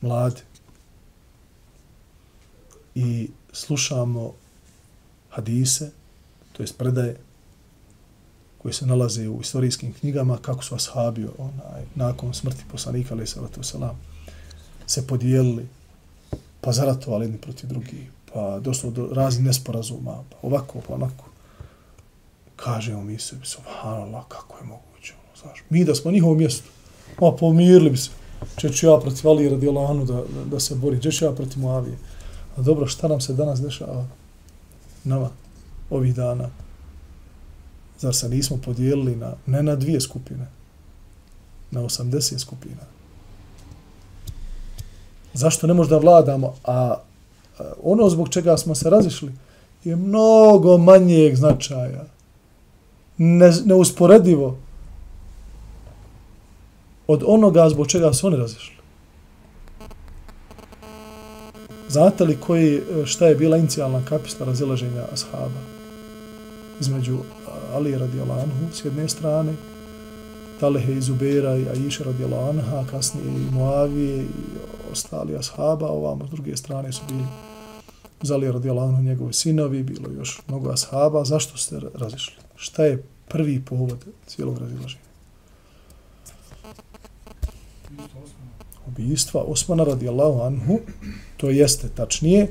mladi 0.00 0.40
i 2.94 3.30
slušamo 3.52 4.34
hadise, 5.30 5.90
to 6.52 6.62
jest 6.62 6.78
predaje 6.78 7.16
koje 8.58 8.72
se 8.72 8.86
nalaze 8.86 9.28
u 9.28 9.40
istorijskim 9.40 9.92
knjigama 9.92 10.38
kako 10.42 10.64
su 10.64 10.74
ashabi 10.74 11.28
onaj, 11.38 11.82
nakon 11.94 12.34
smrti 12.34 12.64
poslanika 12.72 13.14
ali 13.14 13.26
salatu 13.26 13.62
selam 13.62 14.00
se 14.86 15.06
podijelili 15.06 15.68
pa 16.60 16.72
zaratovali 16.72 17.24
jedni 17.24 17.38
protiv 17.38 17.68
drugih 17.68 18.10
pa 18.32 18.60
došlo 18.60 18.90
do 18.90 19.08
raznih 19.12 19.46
nesporazuma 19.46 20.24
pa 20.30 20.36
ovako 20.42 20.80
pa 20.88 20.94
onako 20.94 21.24
kažemo 22.56 23.02
mi 23.02 23.18
se 23.18 23.36
subhanallah 23.42 24.24
kako 24.28 24.58
je 24.58 24.64
mogu 24.64 24.82
ono, 24.92 25.36
Znaš, 25.42 25.64
mi 25.70 25.84
da 25.84 25.94
smo 25.94 26.10
njihovo 26.10 26.34
mjesto, 26.34 26.68
pa 27.18 27.36
pomirili 27.40 27.90
bi 27.90 27.96
se. 27.96 28.10
Če 28.56 28.72
ću 28.72 28.86
ja 28.86 28.98
protiv 29.00 29.28
Ali 29.28 29.48
radi 29.48 29.68
Allahanu 29.68 30.04
da, 30.04 30.14
da, 30.14 30.44
da, 30.44 30.60
se 30.60 30.74
bori, 30.74 31.02
če 31.02 31.10
ću 31.10 31.24
ja 31.24 31.32
protiv 31.32 31.58
Muavije. 31.58 31.98
A 32.56 32.62
dobro, 32.62 32.86
šta 32.86 33.08
nam 33.08 33.20
se 33.20 33.32
danas 33.32 33.60
dešava? 33.60 34.06
Nama, 35.04 35.30
ovih 35.90 36.14
dana. 36.14 36.48
Zar 37.98 38.14
se 38.14 38.28
nismo 38.28 38.56
podijelili 38.64 39.16
na, 39.16 39.32
ne 39.46 39.62
na 39.62 39.76
dvije 39.76 40.00
skupine, 40.00 40.46
na 41.70 41.80
80 41.80 42.38
skupina? 42.38 42.82
Zašto 45.34 45.66
ne 45.66 45.74
možda 45.74 45.98
vladamo? 45.98 46.54
A, 46.64 46.96
ono 47.82 48.08
zbog 48.10 48.28
čega 48.28 48.56
smo 48.56 48.74
se 48.74 48.90
razišli 48.90 49.32
je 49.84 49.96
mnogo 49.96 50.78
manjeg 50.78 51.36
značaja. 51.36 52.04
Ne, 53.18 53.52
neusporedivo 53.64 54.58
od 57.06 57.22
onoga 57.26 57.68
zbog 57.68 57.86
čega 57.86 58.12
su 58.12 58.26
oni 58.26 58.36
razišli. 58.36 58.79
Znate 61.90 62.24
li 62.24 62.36
koji, 62.36 62.76
e, 62.76 63.06
šta 63.06 63.26
je 63.26 63.34
bila 63.34 63.56
inicijalna 63.56 64.02
kapisla 64.04 64.46
razilaženja 64.46 65.04
ashaba? 65.12 65.60
Između 66.80 67.14
e, 67.14 67.50
Ali 67.72 67.98
radijalanhu 67.98 68.72
s 68.72 68.84
jedne 68.84 69.08
strane, 69.08 69.52
Talehe 70.60 70.92
i 70.92 71.00
Zubera 71.00 71.56
i 71.56 71.68
Aisha 71.68 72.04
radijalanha, 72.04 72.84
kasnije 72.90 73.26
i 73.26 73.54
Muavije 73.54 74.22
i 74.22 74.26
ostali 74.92 75.36
ashaba, 75.36 75.88
ovamo 75.88 76.26
s 76.26 76.30
druge 76.30 76.56
strane 76.56 76.92
su 76.92 77.02
bili 77.08 77.24
uz 78.22 78.30
Ali 78.30 78.52
radijalanhu 78.52 79.02
njegovi 79.02 79.32
sinovi, 79.32 79.82
bilo 79.82 80.10
još 80.18 80.40
mnogo 80.48 80.70
ashaba. 80.70 81.24
Zašto 81.24 81.58
ste 81.58 81.80
razišli? 81.94 82.34
Šta 82.56 82.84
je 82.84 83.02
prvi 83.28 83.60
povod 83.60 84.04
cijelog 84.26 84.58
razilaženja? 84.58 85.09
Ubistva 88.86 89.42
Osmana 89.42 89.84
radijallahu 89.84 90.40
anhu, 90.40 90.78
to 91.36 91.50
jeste 91.50 91.88
tačnije, 91.88 92.42
e, 92.42 92.50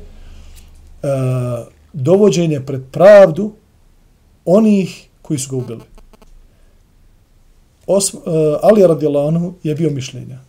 dovođenje 1.93 2.61
pred 2.65 2.81
pravdu 2.91 3.53
onih 4.45 5.07
koji 5.21 5.39
su 5.39 5.49
ga 5.49 5.57
ubili. 5.57 5.81
Osm, 7.87 8.17
e, 8.17 8.21
Ali 8.61 8.87
radijallahu 8.87 9.27
anhu 9.27 9.53
je 9.63 9.75
bio 9.75 9.89
mišljenja. 9.89 10.39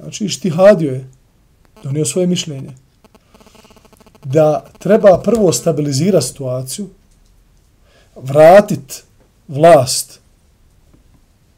Znači, 0.00 0.28
štihadio 0.28 0.92
je, 0.92 1.08
donio 1.82 2.04
svoje 2.04 2.26
mišljenje, 2.26 2.70
da 4.24 4.64
treba 4.78 5.20
prvo 5.24 5.52
stabilizirati 5.52 6.26
situaciju, 6.26 6.88
vratit 8.16 9.04
vlast 9.48 10.20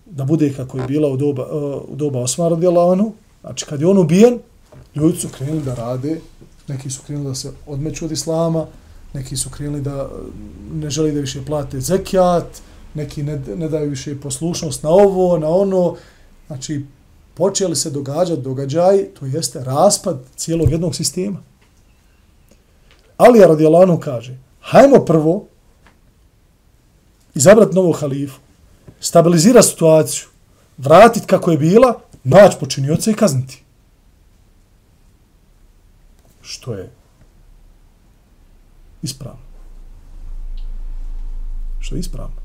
da 0.07 0.25
bude 0.25 0.53
kako 0.53 0.79
je 0.79 0.87
bila 0.87 1.09
u 1.09 1.17
doba, 1.17 1.47
u 1.89 1.97
doba 1.97 2.21
Osmana 2.21 2.51
radijallahu 2.51 2.93
anhu, 2.93 3.13
Znači, 3.41 3.65
kad 3.65 3.81
je 3.81 3.87
on 3.87 3.99
ubijen, 3.99 4.39
ljudi 4.95 5.19
su 5.19 5.29
krenuli 5.29 5.63
da 5.63 5.75
rade, 5.75 6.21
neki 6.69 6.91
su 6.91 7.03
krenuli 7.07 7.29
da 7.29 7.35
se 7.35 7.53
odmeću 7.67 8.05
od 8.05 8.13
islama, 8.13 8.67
neki 9.15 9.37
su 9.37 9.51
krenuli 9.51 9.83
da 9.83 10.05
mm, 10.05 10.81
ne 10.81 10.91
želi 10.91 11.13
da 11.13 11.21
više 11.21 11.45
plate 11.45 11.81
zekijat, 11.81 12.61
neki 12.95 13.23
ne, 13.23 13.43
ne 13.57 13.69
daju 13.69 13.91
više 13.91 14.21
poslušnost 14.21 14.83
na 14.83 14.91
ovo, 14.91 15.39
na 15.39 15.49
ono. 15.49 15.97
Znači, 16.47 16.85
počeli 17.35 17.77
se 17.77 17.91
događati 17.91 18.43
događaj, 18.43 19.05
to 19.19 19.27
jeste 19.27 19.65
raspad 19.65 20.21
cijelog 20.37 20.71
jednog 20.71 20.95
sistema. 20.95 21.39
Ali 23.17 23.41
Radijalanu 23.41 24.01
kaže, 24.01 24.39
hajmo 24.61 25.05
prvo 25.05 25.47
izabrati 27.35 27.75
novog 27.75 27.97
halifu, 27.97 28.41
stabilizirati 29.01 29.69
situaciju, 29.69 30.27
vratiti 30.79 31.27
kako 31.27 31.51
je 31.51 31.59
bila, 31.59 32.01
naći 32.29 32.57
počinioca 32.61 33.11
i 33.11 33.15
kazniti. 33.15 33.63
Što 36.43 36.75
je 36.75 36.91
ispravno. 39.03 39.49
Što 41.81 41.95
je 41.95 42.01
ispravno. 42.01 42.37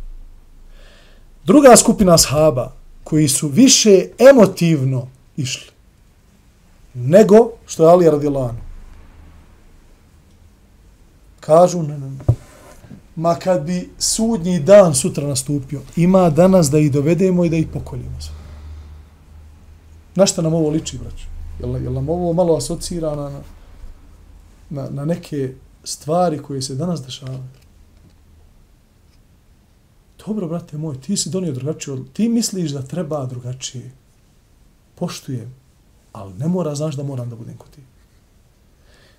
Druga 1.46 1.76
skupina 1.76 2.13
ashaba 2.13 2.72
koji 3.04 3.28
su 3.28 3.48
više 3.48 4.08
emotivno 4.19 5.08
išli 5.38 5.74
nego 6.93 7.50
što 7.65 7.84
je 7.84 7.89
Ali 7.89 8.10
Radilanu. 8.10 8.60
Kažu, 11.39 11.84
ne, 11.84 11.98
ne, 11.98 12.10
ne. 12.10 12.19
Ma 13.15 13.36
kad 13.36 13.65
bi 13.65 13.89
sudnji 13.98 14.60
dan 14.60 14.96
sutra 14.96 15.28
nastupio, 15.28 15.82
ima 15.96 16.30
danas 16.30 16.69
da 16.69 16.80
ih 16.80 16.91
dovedemo 16.91 17.46
i 17.46 17.50
da 17.50 17.56
ih 17.58 17.67
pokoljimo 17.74 18.22
sve. 18.22 18.43
Na 20.15 20.26
šta 20.26 20.41
nam 20.41 20.54
ovo 20.54 20.69
liči, 20.69 20.97
braću? 20.97 21.26
Jel, 21.60 21.84
jel 21.84 21.93
nam 21.93 22.10
ovo 22.10 22.34
malo 22.34 22.58
asocira 22.58 23.15
na, 23.15 23.41
na, 24.69 24.89
na 24.89 25.06
neke 25.06 25.54
stvari 25.84 26.39
koje 26.39 26.62
se 26.62 26.76
danas 26.76 27.04
dešavaju? 27.04 27.43
dobro, 30.28 30.47
brate 30.47 30.78
moj, 30.78 31.02
ti 31.02 31.17
si 31.17 31.30
donio 31.30 31.52
drugačije. 31.52 31.97
Ti 32.13 32.30
misliš 32.30 32.71
da 32.71 32.82
treba 32.82 33.26
drugačije. 33.26 33.91
Poštujem. 34.95 35.54
Ali 36.12 36.34
ne 36.34 36.47
mora, 36.47 36.76
znaš 36.76 36.95
da 36.95 37.04
moram 37.04 37.30
da 37.30 37.36
budem 37.36 37.58
kod 37.58 37.69
ti. 37.69 37.82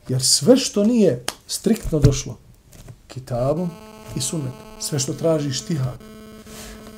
Jer 0.09 0.23
sve 0.23 0.57
što 0.57 0.85
nije 0.85 1.25
striktno 1.47 1.99
došlo 1.99 2.39
kitabom 3.09 3.71
i 4.17 4.21
sunnetom, 4.21 4.59
sve 4.81 4.99
što 4.99 5.13
traži 5.13 5.53
štihad, 5.53 5.99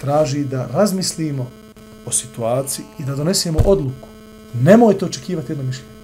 traži 0.00 0.44
da 0.44 0.66
razmislimo 0.66 1.50
o 2.07 2.12
situaciji 2.12 2.85
i 2.99 3.05
da 3.05 3.14
donesemo 3.14 3.59
odluku. 3.64 4.09
Nemojte 4.55 5.05
očekivati 5.05 5.53
jedno 5.53 5.64
mišljenje. 5.64 5.97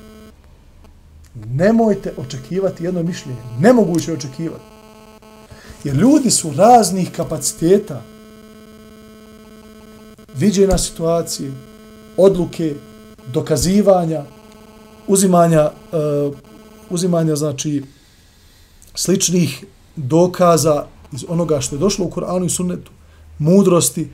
Nemojte 1.35 2.12
očekivati 2.17 2.85
jedno 2.85 3.03
mišljenje. 3.03 3.38
Nemoguće 3.59 4.11
je 4.11 4.17
očekivati. 4.17 4.65
Jer 5.85 5.97
ljudi 5.97 6.31
su 6.31 6.53
raznih 6.57 7.11
kapaciteta 7.17 8.03
viđenja 10.35 10.79
situacije, 10.79 11.53
odluke, 12.17 12.75
dokazivanja, 13.33 14.25
uzimanja, 15.07 15.71
uh, 16.27 16.35
uzimanja 16.91 17.37
znači 17.37 17.83
sličnih 18.95 19.65
dokaza 19.97 20.87
iz 21.12 21.25
onoga 21.29 21.61
što 21.61 21.77
je 21.77 21.81
došlo 21.81 22.07
u 22.07 22.11
Koranu 22.11 22.47
i 22.47 22.51
Sunnetu, 22.51 22.91
mudrosti, 23.38 24.09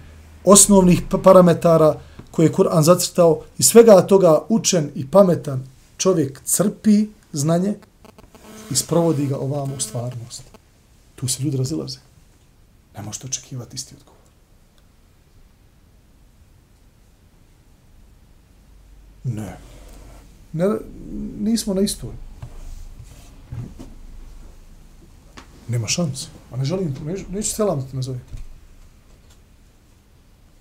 osnovnih 0.44 1.02
parametara 1.22 2.00
koje 2.30 2.46
je 2.46 2.52
Kur'an 2.52 2.82
zacrtao 2.82 3.42
i 3.58 3.62
svega 3.62 4.06
toga 4.06 4.42
učen 4.48 4.90
i 4.94 5.10
pametan 5.10 5.66
čovjek 5.96 6.40
crpi 6.44 7.06
znanje 7.32 7.74
i 8.70 8.74
sprovodi 8.74 9.26
ga 9.26 9.38
ovamo 9.38 9.74
u 9.74 9.80
stvarnost. 9.80 10.42
Tu 11.16 11.28
se 11.28 11.42
ljudi 11.42 11.56
razilaze. 11.56 11.98
Ne 12.96 13.02
možete 13.02 13.26
očekivati 13.26 13.76
isti 13.76 13.94
odgovor. 13.94 14.18
Ne. 19.24 19.58
ne 20.52 20.78
nismo 21.40 21.74
na 21.74 21.80
istoj. 21.80 22.10
Nema 25.68 25.88
šanse. 25.88 26.26
A 26.52 26.56
ne 26.56 26.64
želim, 26.64 26.94
neću 27.30 27.50
selam 27.50 27.80
da 27.80 27.86
te 27.86 27.96
nazovem. 27.96 28.20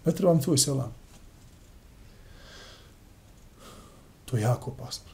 Ne 0.08 0.14
treba 0.16 0.34
mi 0.34 0.42
tvoj 0.42 0.58
selam. 0.58 0.94
To 4.26 4.38
je 4.38 4.44
jako 4.44 4.72
opasno. 4.72 5.06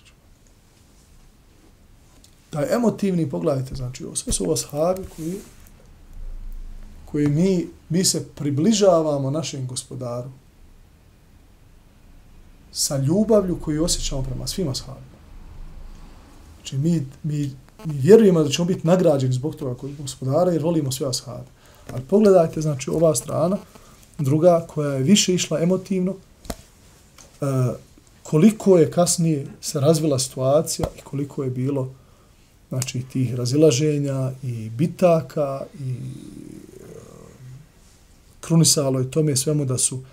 Taj 2.50 2.74
emotivni, 2.76 3.30
pogledajte, 3.30 3.76
znači, 3.76 4.06
ovo 4.06 4.16
sve 4.16 4.34
su 4.34 4.44
ovo 4.44 4.56
sahabi 4.56 5.02
koji, 5.16 5.40
koji 7.06 7.28
mi, 7.28 7.68
mi 7.90 8.06
se 8.06 8.28
približavamo 8.36 9.32
našem 9.32 9.68
gospodaru 9.68 10.30
sa 12.72 12.98
ljubavlju 12.98 13.60
koju 13.62 13.84
osjećamo 13.84 14.22
prema 14.22 14.48
svima 14.48 14.76
sahabima. 14.76 15.18
Znači, 16.56 16.78
mi, 16.78 17.06
mi, 17.24 17.56
mi 17.86 17.98
vjerujemo 17.98 18.44
da 18.44 18.50
ćemo 18.50 18.66
biti 18.66 18.88
nagrađeni 18.88 19.34
zbog 19.34 19.56
toga 19.56 19.76
kod 19.76 19.96
gospodara 19.96 20.52
jer 20.52 20.64
volimo 20.64 20.92
sve 20.92 21.08
ashabe. 21.08 21.50
Ali 21.94 22.04
pogledajte, 22.04 22.62
znači, 22.62 22.90
ova 22.90 23.16
strana, 23.16 23.58
druga 24.20 24.66
koja 24.68 24.94
je 24.94 25.04
više 25.04 25.34
išla 25.34 25.62
emotivno, 25.62 26.16
e, 27.42 27.46
koliko 28.24 28.78
je 28.78 28.92
kasnije 28.92 29.48
se 29.62 29.80
razvila 29.80 30.20
situacija 30.20 30.88
i 30.98 31.02
koliko 31.02 31.44
je 31.44 31.50
bilo 31.50 31.94
znači 32.70 33.02
tih 33.14 33.36
razilaženja 33.36 34.32
i 34.44 34.70
bitaka 34.70 35.62
i 35.80 35.92
e, 35.92 35.96
krunisalo 38.42 39.00
je 39.00 39.12
tome 39.12 39.36
svemu 39.36 39.66
da 39.66 39.78
su 39.78 40.04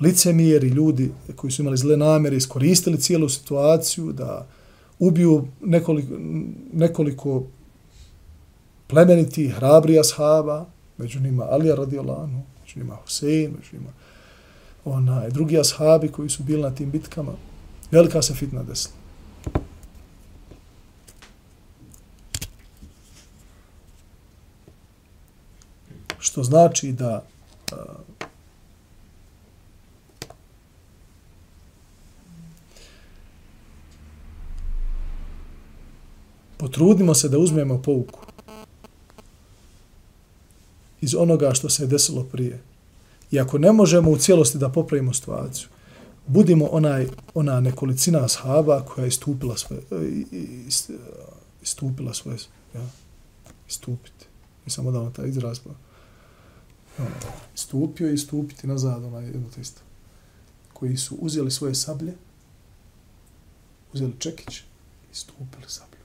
licemijeri 0.00 0.68
ljudi 0.68 1.12
koji 1.36 1.50
su 1.50 1.62
imali 1.62 1.76
zle 1.76 1.96
namere 1.96 2.36
iskoristili 2.36 3.00
cijelu 3.00 3.28
situaciju 3.28 4.12
da 4.12 4.46
ubiju 4.98 5.48
nekoliko, 5.64 6.14
nekoliko 6.72 7.44
plemeniti, 8.86 9.48
hrabri 9.48 9.98
ashaba, 9.98 10.66
među 10.98 11.20
njima 11.20 11.44
Alija 11.44 11.74
radijalanu, 11.74 12.42
među 12.78 12.84
njima 12.84 12.96
Husein, 13.02 13.54
među 13.56 13.68
njima 13.72 13.92
onaj, 14.84 15.30
drugi 15.30 15.58
ashabi 15.58 16.08
koji 16.08 16.30
su 16.30 16.42
bili 16.42 16.62
na 16.62 16.74
tim 16.74 16.90
bitkama. 16.90 17.32
Velika 17.90 18.22
se 18.22 18.34
fitna 18.34 18.62
desila. 18.62 18.94
Što 26.18 26.42
znači 26.42 26.92
da 26.92 27.24
a, 27.72 27.76
potrudimo 36.56 37.14
se 37.14 37.28
da 37.28 37.38
uzmemo 37.38 37.82
pouku 37.82 38.27
iz 41.00 41.14
onoga 41.14 41.54
što 41.54 41.68
se 41.68 41.82
je 41.82 41.86
desilo 41.86 42.24
prije. 42.24 42.60
I 43.30 43.40
ako 43.40 43.58
ne 43.58 43.72
možemo 43.72 44.10
u 44.10 44.18
cijelosti 44.18 44.58
da 44.58 44.68
popravimo 44.68 45.14
situaciju, 45.14 45.68
budimo 46.26 46.66
onaj, 46.66 47.08
ona 47.34 47.60
nekolicina 47.60 48.24
ashaba 48.24 48.84
koja 48.84 49.04
je 49.04 49.08
istupila 49.08 49.56
svoje, 49.56 49.82
e, 49.90 49.94
e, 50.32 50.44
istupila 51.62 52.14
svoje, 52.14 52.38
ja, 52.74 52.86
istupiti. 53.68 54.26
I 54.66 54.70
samo 54.70 54.90
da 54.90 54.98
vam 54.98 55.12
taj 55.12 55.28
izraz 55.28 55.58
pa. 55.58 55.70
Ja, 56.98 57.08
istupio 57.54 58.10
i 58.10 58.14
istupiti 58.14 58.66
nazad, 58.66 59.04
onaj 59.04 59.24
jedno 59.24 59.48
to 59.54 59.60
isto. 59.60 59.80
Koji 60.72 60.96
su 60.96 61.16
uzeli 61.20 61.50
svoje 61.50 61.74
sablje, 61.74 62.14
uzeli 63.92 64.14
čekić 64.18 64.58
i 64.58 64.64
istupili 65.12 65.64
sablju. 65.66 66.00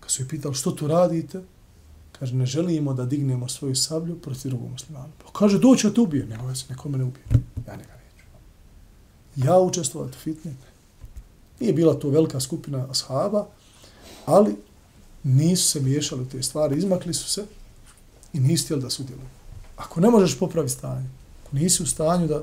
Kad 0.00 0.10
su 0.10 0.22
ih 0.22 0.28
pitali 0.28 0.54
što 0.54 0.70
tu 0.70 0.86
radite, 0.86 1.42
kaže 2.24 2.36
ne 2.36 2.46
želimo 2.46 2.94
da 2.94 3.04
dignemo 3.04 3.48
svoju 3.48 3.76
sablju 3.76 4.18
protiv 4.18 4.48
drugog 4.48 4.70
muslimana. 4.70 5.08
Pa 5.24 5.32
kaže 5.32 5.58
doći 5.58 5.86
da 5.86 5.94
te 5.94 6.00
ubijem. 6.00 6.28
Nema 6.28 6.48
već, 6.48 6.68
neko 6.68 6.88
me 6.88 6.98
ne 6.98 7.04
ubije. 7.04 7.24
Ja 7.66 7.76
njega 7.76 7.92
neću. 7.92 8.26
Ja 9.36 9.58
učestvovati 9.58 10.16
u 10.16 10.20
fitni. 10.20 10.54
Nije 11.60 11.72
bila 11.72 11.94
to 11.94 12.08
velika 12.08 12.40
skupina 12.40 12.86
ashaba, 12.90 13.46
ali 14.26 14.56
nisu 15.22 15.68
se 15.68 15.80
miješali 15.80 16.22
u 16.22 16.28
te 16.28 16.42
stvari, 16.42 16.78
izmakli 16.78 17.14
su 17.14 17.28
se 17.28 17.44
i 18.32 18.40
nisu 18.40 18.64
htjeli 18.64 18.82
da 18.82 18.90
sudjeluju. 18.90 19.28
Ako 19.76 20.00
ne 20.00 20.10
možeš 20.10 20.38
popraviti 20.38 20.74
stanje, 20.74 21.08
ako 21.42 21.56
nisi 21.56 21.82
u 21.82 21.86
stanju 21.86 22.26
da, 22.26 22.42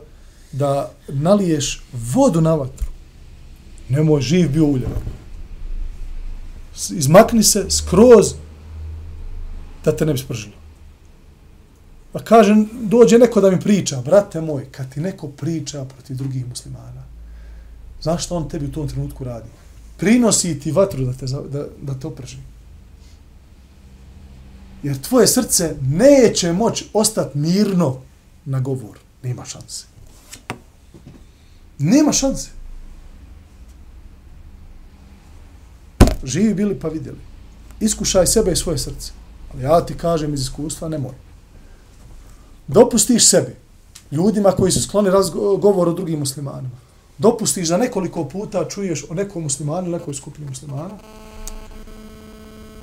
da 0.51 0.91
naliješ 1.07 1.83
vodu 2.13 2.41
na 2.41 2.55
vatru, 2.55 2.87
nemoj 3.89 4.21
živ 4.21 4.51
bio 4.51 4.65
uljen 4.65 4.91
izmakni 6.89 7.43
se 7.43 7.65
skroz 7.69 8.33
da 9.85 9.95
te 9.95 10.05
ne 10.05 10.13
bi 10.13 10.19
spržilo. 10.19 10.55
Pa 12.11 12.19
kaže, 12.19 12.55
dođe 12.81 13.17
neko 13.17 13.41
da 13.41 13.51
mi 13.51 13.59
priča, 13.59 14.01
brate 14.01 14.41
moj, 14.41 14.65
kad 14.71 14.93
ti 14.93 14.99
neko 14.99 15.27
priča 15.27 15.85
protiv 15.85 16.17
drugih 16.17 16.47
muslimana, 16.49 17.03
znaš 18.01 18.25
što 18.25 18.35
on 18.35 18.49
tebi 18.49 18.65
u 18.65 18.71
tom 18.71 18.87
trenutku 18.87 19.23
radi? 19.23 19.49
Prinosi 19.97 20.59
ti 20.59 20.71
vatru 20.71 21.05
da 21.05 21.13
te, 21.13 21.25
da, 21.25 21.65
da 21.81 21.99
te 21.99 22.07
oprži. 22.07 22.37
Jer 24.83 25.01
tvoje 25.01 25.27
srce 25.27 25.75
neće 25.81 26.53
moći 26.53 26.89
ostati 26.93 27.37
mirno 27.37 28.01
na 28.45 28.59
govor. 28.59 28.97
Nema 29.23 29.45
šanse. 29.45 29.85
Nema 31.79 32.11
šanse. 32.11 32.49
živi 36.23 36.53
bili 36.53 36.79
pa 36.79 36.87
vidjeli. 36.87 37.17
Iskušaj 37.79 38.27
sebe 38.27 38.51
i 38.51 38.55
svoje 38.55 38.77
srce. 38.77 39.11
Ali 39.53 39.63
ja 39.63 39.85
ti 39.85 39.97
kažem 39.97 40.33
iz 40.33 40.41
iskustva, 40.41 40.89
nemoj. 40.89 41.13
Dopustiš 42.67 43.29
sebi, 43.29 43.55
ljudima 44.11 44.51
koji 44.51 44.71
su 44.71 44.81
skloni 44.83 45.09
razgovor 45.09 45.89
o 45.89 45.93
drugim 45.93 46.19
muslimanima, 46.19 46.75
dopustiš 47.17 47.67
da 47.67 47.77
nekoliko 47.77 48.25
puta 48.25 48.69
čuješ 48.69 49.05
o 49.09 49.13
nekom 49.13 49.43
muslimanu 49.43 49.87
ili 49.87 49.97
nekoj 49.97 50.13
skupini 50.13 50.47
muslimana, 50.47 50.97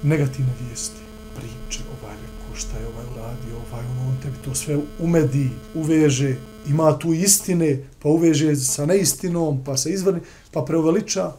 negativne 0.03 0.53
vijesti, 0.61 1.01
priče, 1.37 1.83
ovaj 2.01 2.17
neko, 2.17 2.57
šta 2.57 2.79
je 2.79 2.87
ovaj 2.87 3.05
uradio, 3.05 3.57
ovaj 3.57 3.85
ono, 3.87 4.09
on 4.09 4.17
tebi 4.23 4.37
to 4.45 4.55
sve 4.55 4.79
umedi, 4.99 5.51
uveže, 5.75 6.37
ima 6.69 6.99
tu 6.99 7.13
istine, 7.13 7.79
pa 8.03 8.09
uveže 8.09 8.57
sa 8.57 8.87
neistinom, 8.87 9.65
pa 9.65 9.77
se 9.77 9.91
izvrni, 9.91 10.21
pa 10.53 10.63
preuveliča, 10.63 11.33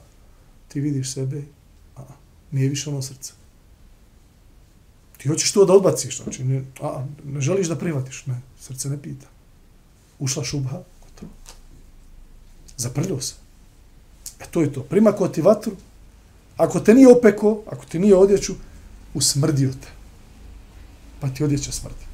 ti 0.67 0.79
vidiš 0.79 1.13
sebe 1.13 1.43
a, 1.97 2.01
nije 2.51 2.69
više 2.69 2.89
ono 2.89 3.01
srce. 3.01 3.38
Ti 5.19 5.27
hoćeš 5.27 5.51
to 5.51 5.65
da 5.65 5.73
odbaciš, 5.73 6.23
znači 6.23 6.43
ne, 6.43 6.63
a, 6.81 7.05
ne 7.23 7.41
želiš 7.41 7.67
da 7.67 7.75
privatiš, 7.75 8.25
ne, 8.25 8.41
srce 8.59 8.89
ne 8.89 9.01
pita. 9.01 9.27
Ušla 10.19 10.43
šubha, 10.43 10.81
gotovo. 11.03 11.31
Zaprljio 12.77 13.21
se. 13.21 13.33
E 14.39 14.45
to 14.51 14.61
je 14.61 14.73
to. 14.73 14.83
primako 14.83 15.27
ti 15.27 15.41
vatru, 15.41 15.71
ako 16.57 16.79
te 16.79 16.93
nije 16.93 17.11
opeko, 17.11 17.61
ako 17.67 17.85
ti 17.85 17.99
nije 17.99 18.15
odjeću, 18.15 18.53
usmrdio 19.13 19.71
te. 19.71 19.87
Pa 21.19 21.29
ti 21.29 21.43
odjeća 21.43 21.71
smrdi. 21.71 22.05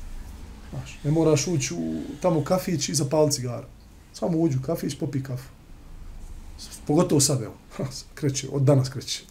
Znaš, 0.70 1.00
ne 1.04 1.12
moraš 1.12 1.48
ući 1.48 1.74
u, 1.74 2.02
tamo 2.22 2.44
kafić 2.44 2.90
i 2.90 2.96
zapali 2.96 3.32
cigaru. 3.32 3.68
Samo 4.14 4.38
uđu 4.38 4.60
u 4.60 4.66
kafić, 4.66 4.98
popi 5.00 5.24
kafu. 5.24 5.50
Pogotovo 6.88 7.22
sad, 7.22 7.42
evo, 7.42 7.54
kreće, 8.16 8.48
od 8.52 8.62
danas 8.62 8.90
kreće. 8.90 9.24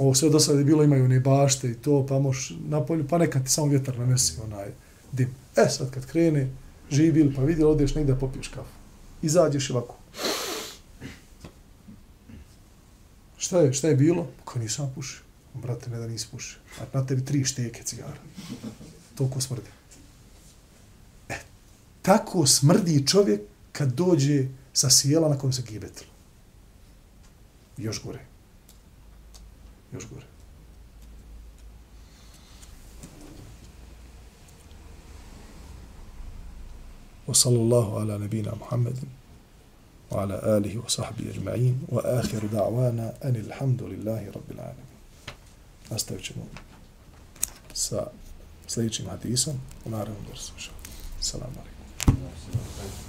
Ovo 0.00 0.14
sve 0.14 0.30
do 0.30 0.40
sada 0.40 0.58
je 0.58 0.64
bilo, 0.64 0.84
imaju 0.84 1.04
one 1.04 1.20
bašte 1.20 1.70
i 1.70 1.74
to, 1.74 2.06
pa 2.06 2.18
moš 2.18 2.52
na 2.68 2.86
polju, 2.86 3.08
pa 3.08 3.18
nekad 3.18 3.44
ti 3.44 3.50
samo 3.50 3.66
vjetar 3.66 3.98
nanesi 3.98 4.40
onaj 4.44 4.68
dim. 5.12 5.28
E, 5.56 5.68
sad 5.68 5.90
kad 5.90 6.06
krene, 6.06 6.48
živi 6.90 7.34
pa 7.34 7.42
vidi, 7.42 7.64
odeš 7.64 7.94
negdje 7.94 8.18
popiješ 8.18 8.48
kafu. 8.48 8.72
Izađeš 9.22 9.70
i 9.70 9.72
ovako. 9.72 9.96
Šta 13.36 13.60
je, 13.60 13.72
šta 13.72 13.88
je 13.88 13.96
bilo? 13.96 14.26
Ko 14.44 14.58
nisam 14.58 14.92
pušio. 14.94 15.20
Brate, 15.54 15.90
ne 15.90 15.98
da 15.98 16.06
nisi 16.06 16.26
pušio. 16.30 16.58
A 16.80 16.98
na 16.98 17.06
tebi 17.06 17.24
tri 17.24 17.44
šteke 17.44 17.82
cigara. 17.82 18.20
Toliko 19.14 19.40
smrdi. 19.40 19.68
E, 21.28 21.38
tako 22.02 22.46
smrdi 22.46 23.06
čovjek 23.06 23.40
kad 23.72 23.92
dođe 23.92 24.46
sa 24.72 24.90
sjela 24.90 25.28
na 25.28 25.38
kojem 25.38 25.52
se 25.52 25.62
gibetilo. 25.62 26.10
Još 27.76 28.02
gore 28.02 28.29
Još 29.93 30.09
gore. 30.09 30.25
وصلى 37.27 37.55
الله 37.55 37.99
على 37.99 38.17
نبينا 38.17 38.55
محمد 38.55 38.97
وعلى 40.11 40.57
آله 40.57 40.77
وصحبه 40.85 41.29
أجمعين 41.29 41.81
وآخر 41.89 42.45
دعوانا 42.45 43.13
أن 43.23 43.35
الحمد 43.35 43.83
لله 43.83 44.31
رب 44.35 44.51
العالمين 44.51 44.95
nastavit 45.91 46.23
ćemo 46.23 46.45
sa 47.73 48.07
sljedećim 48.67 49.05
hadisom 49.09 49.53
u 49.85 49.89
narednom 49.89 50.23
drsu. 50.31 50.53
Salam 51.19 51.49
alaikum. 51.49 53.08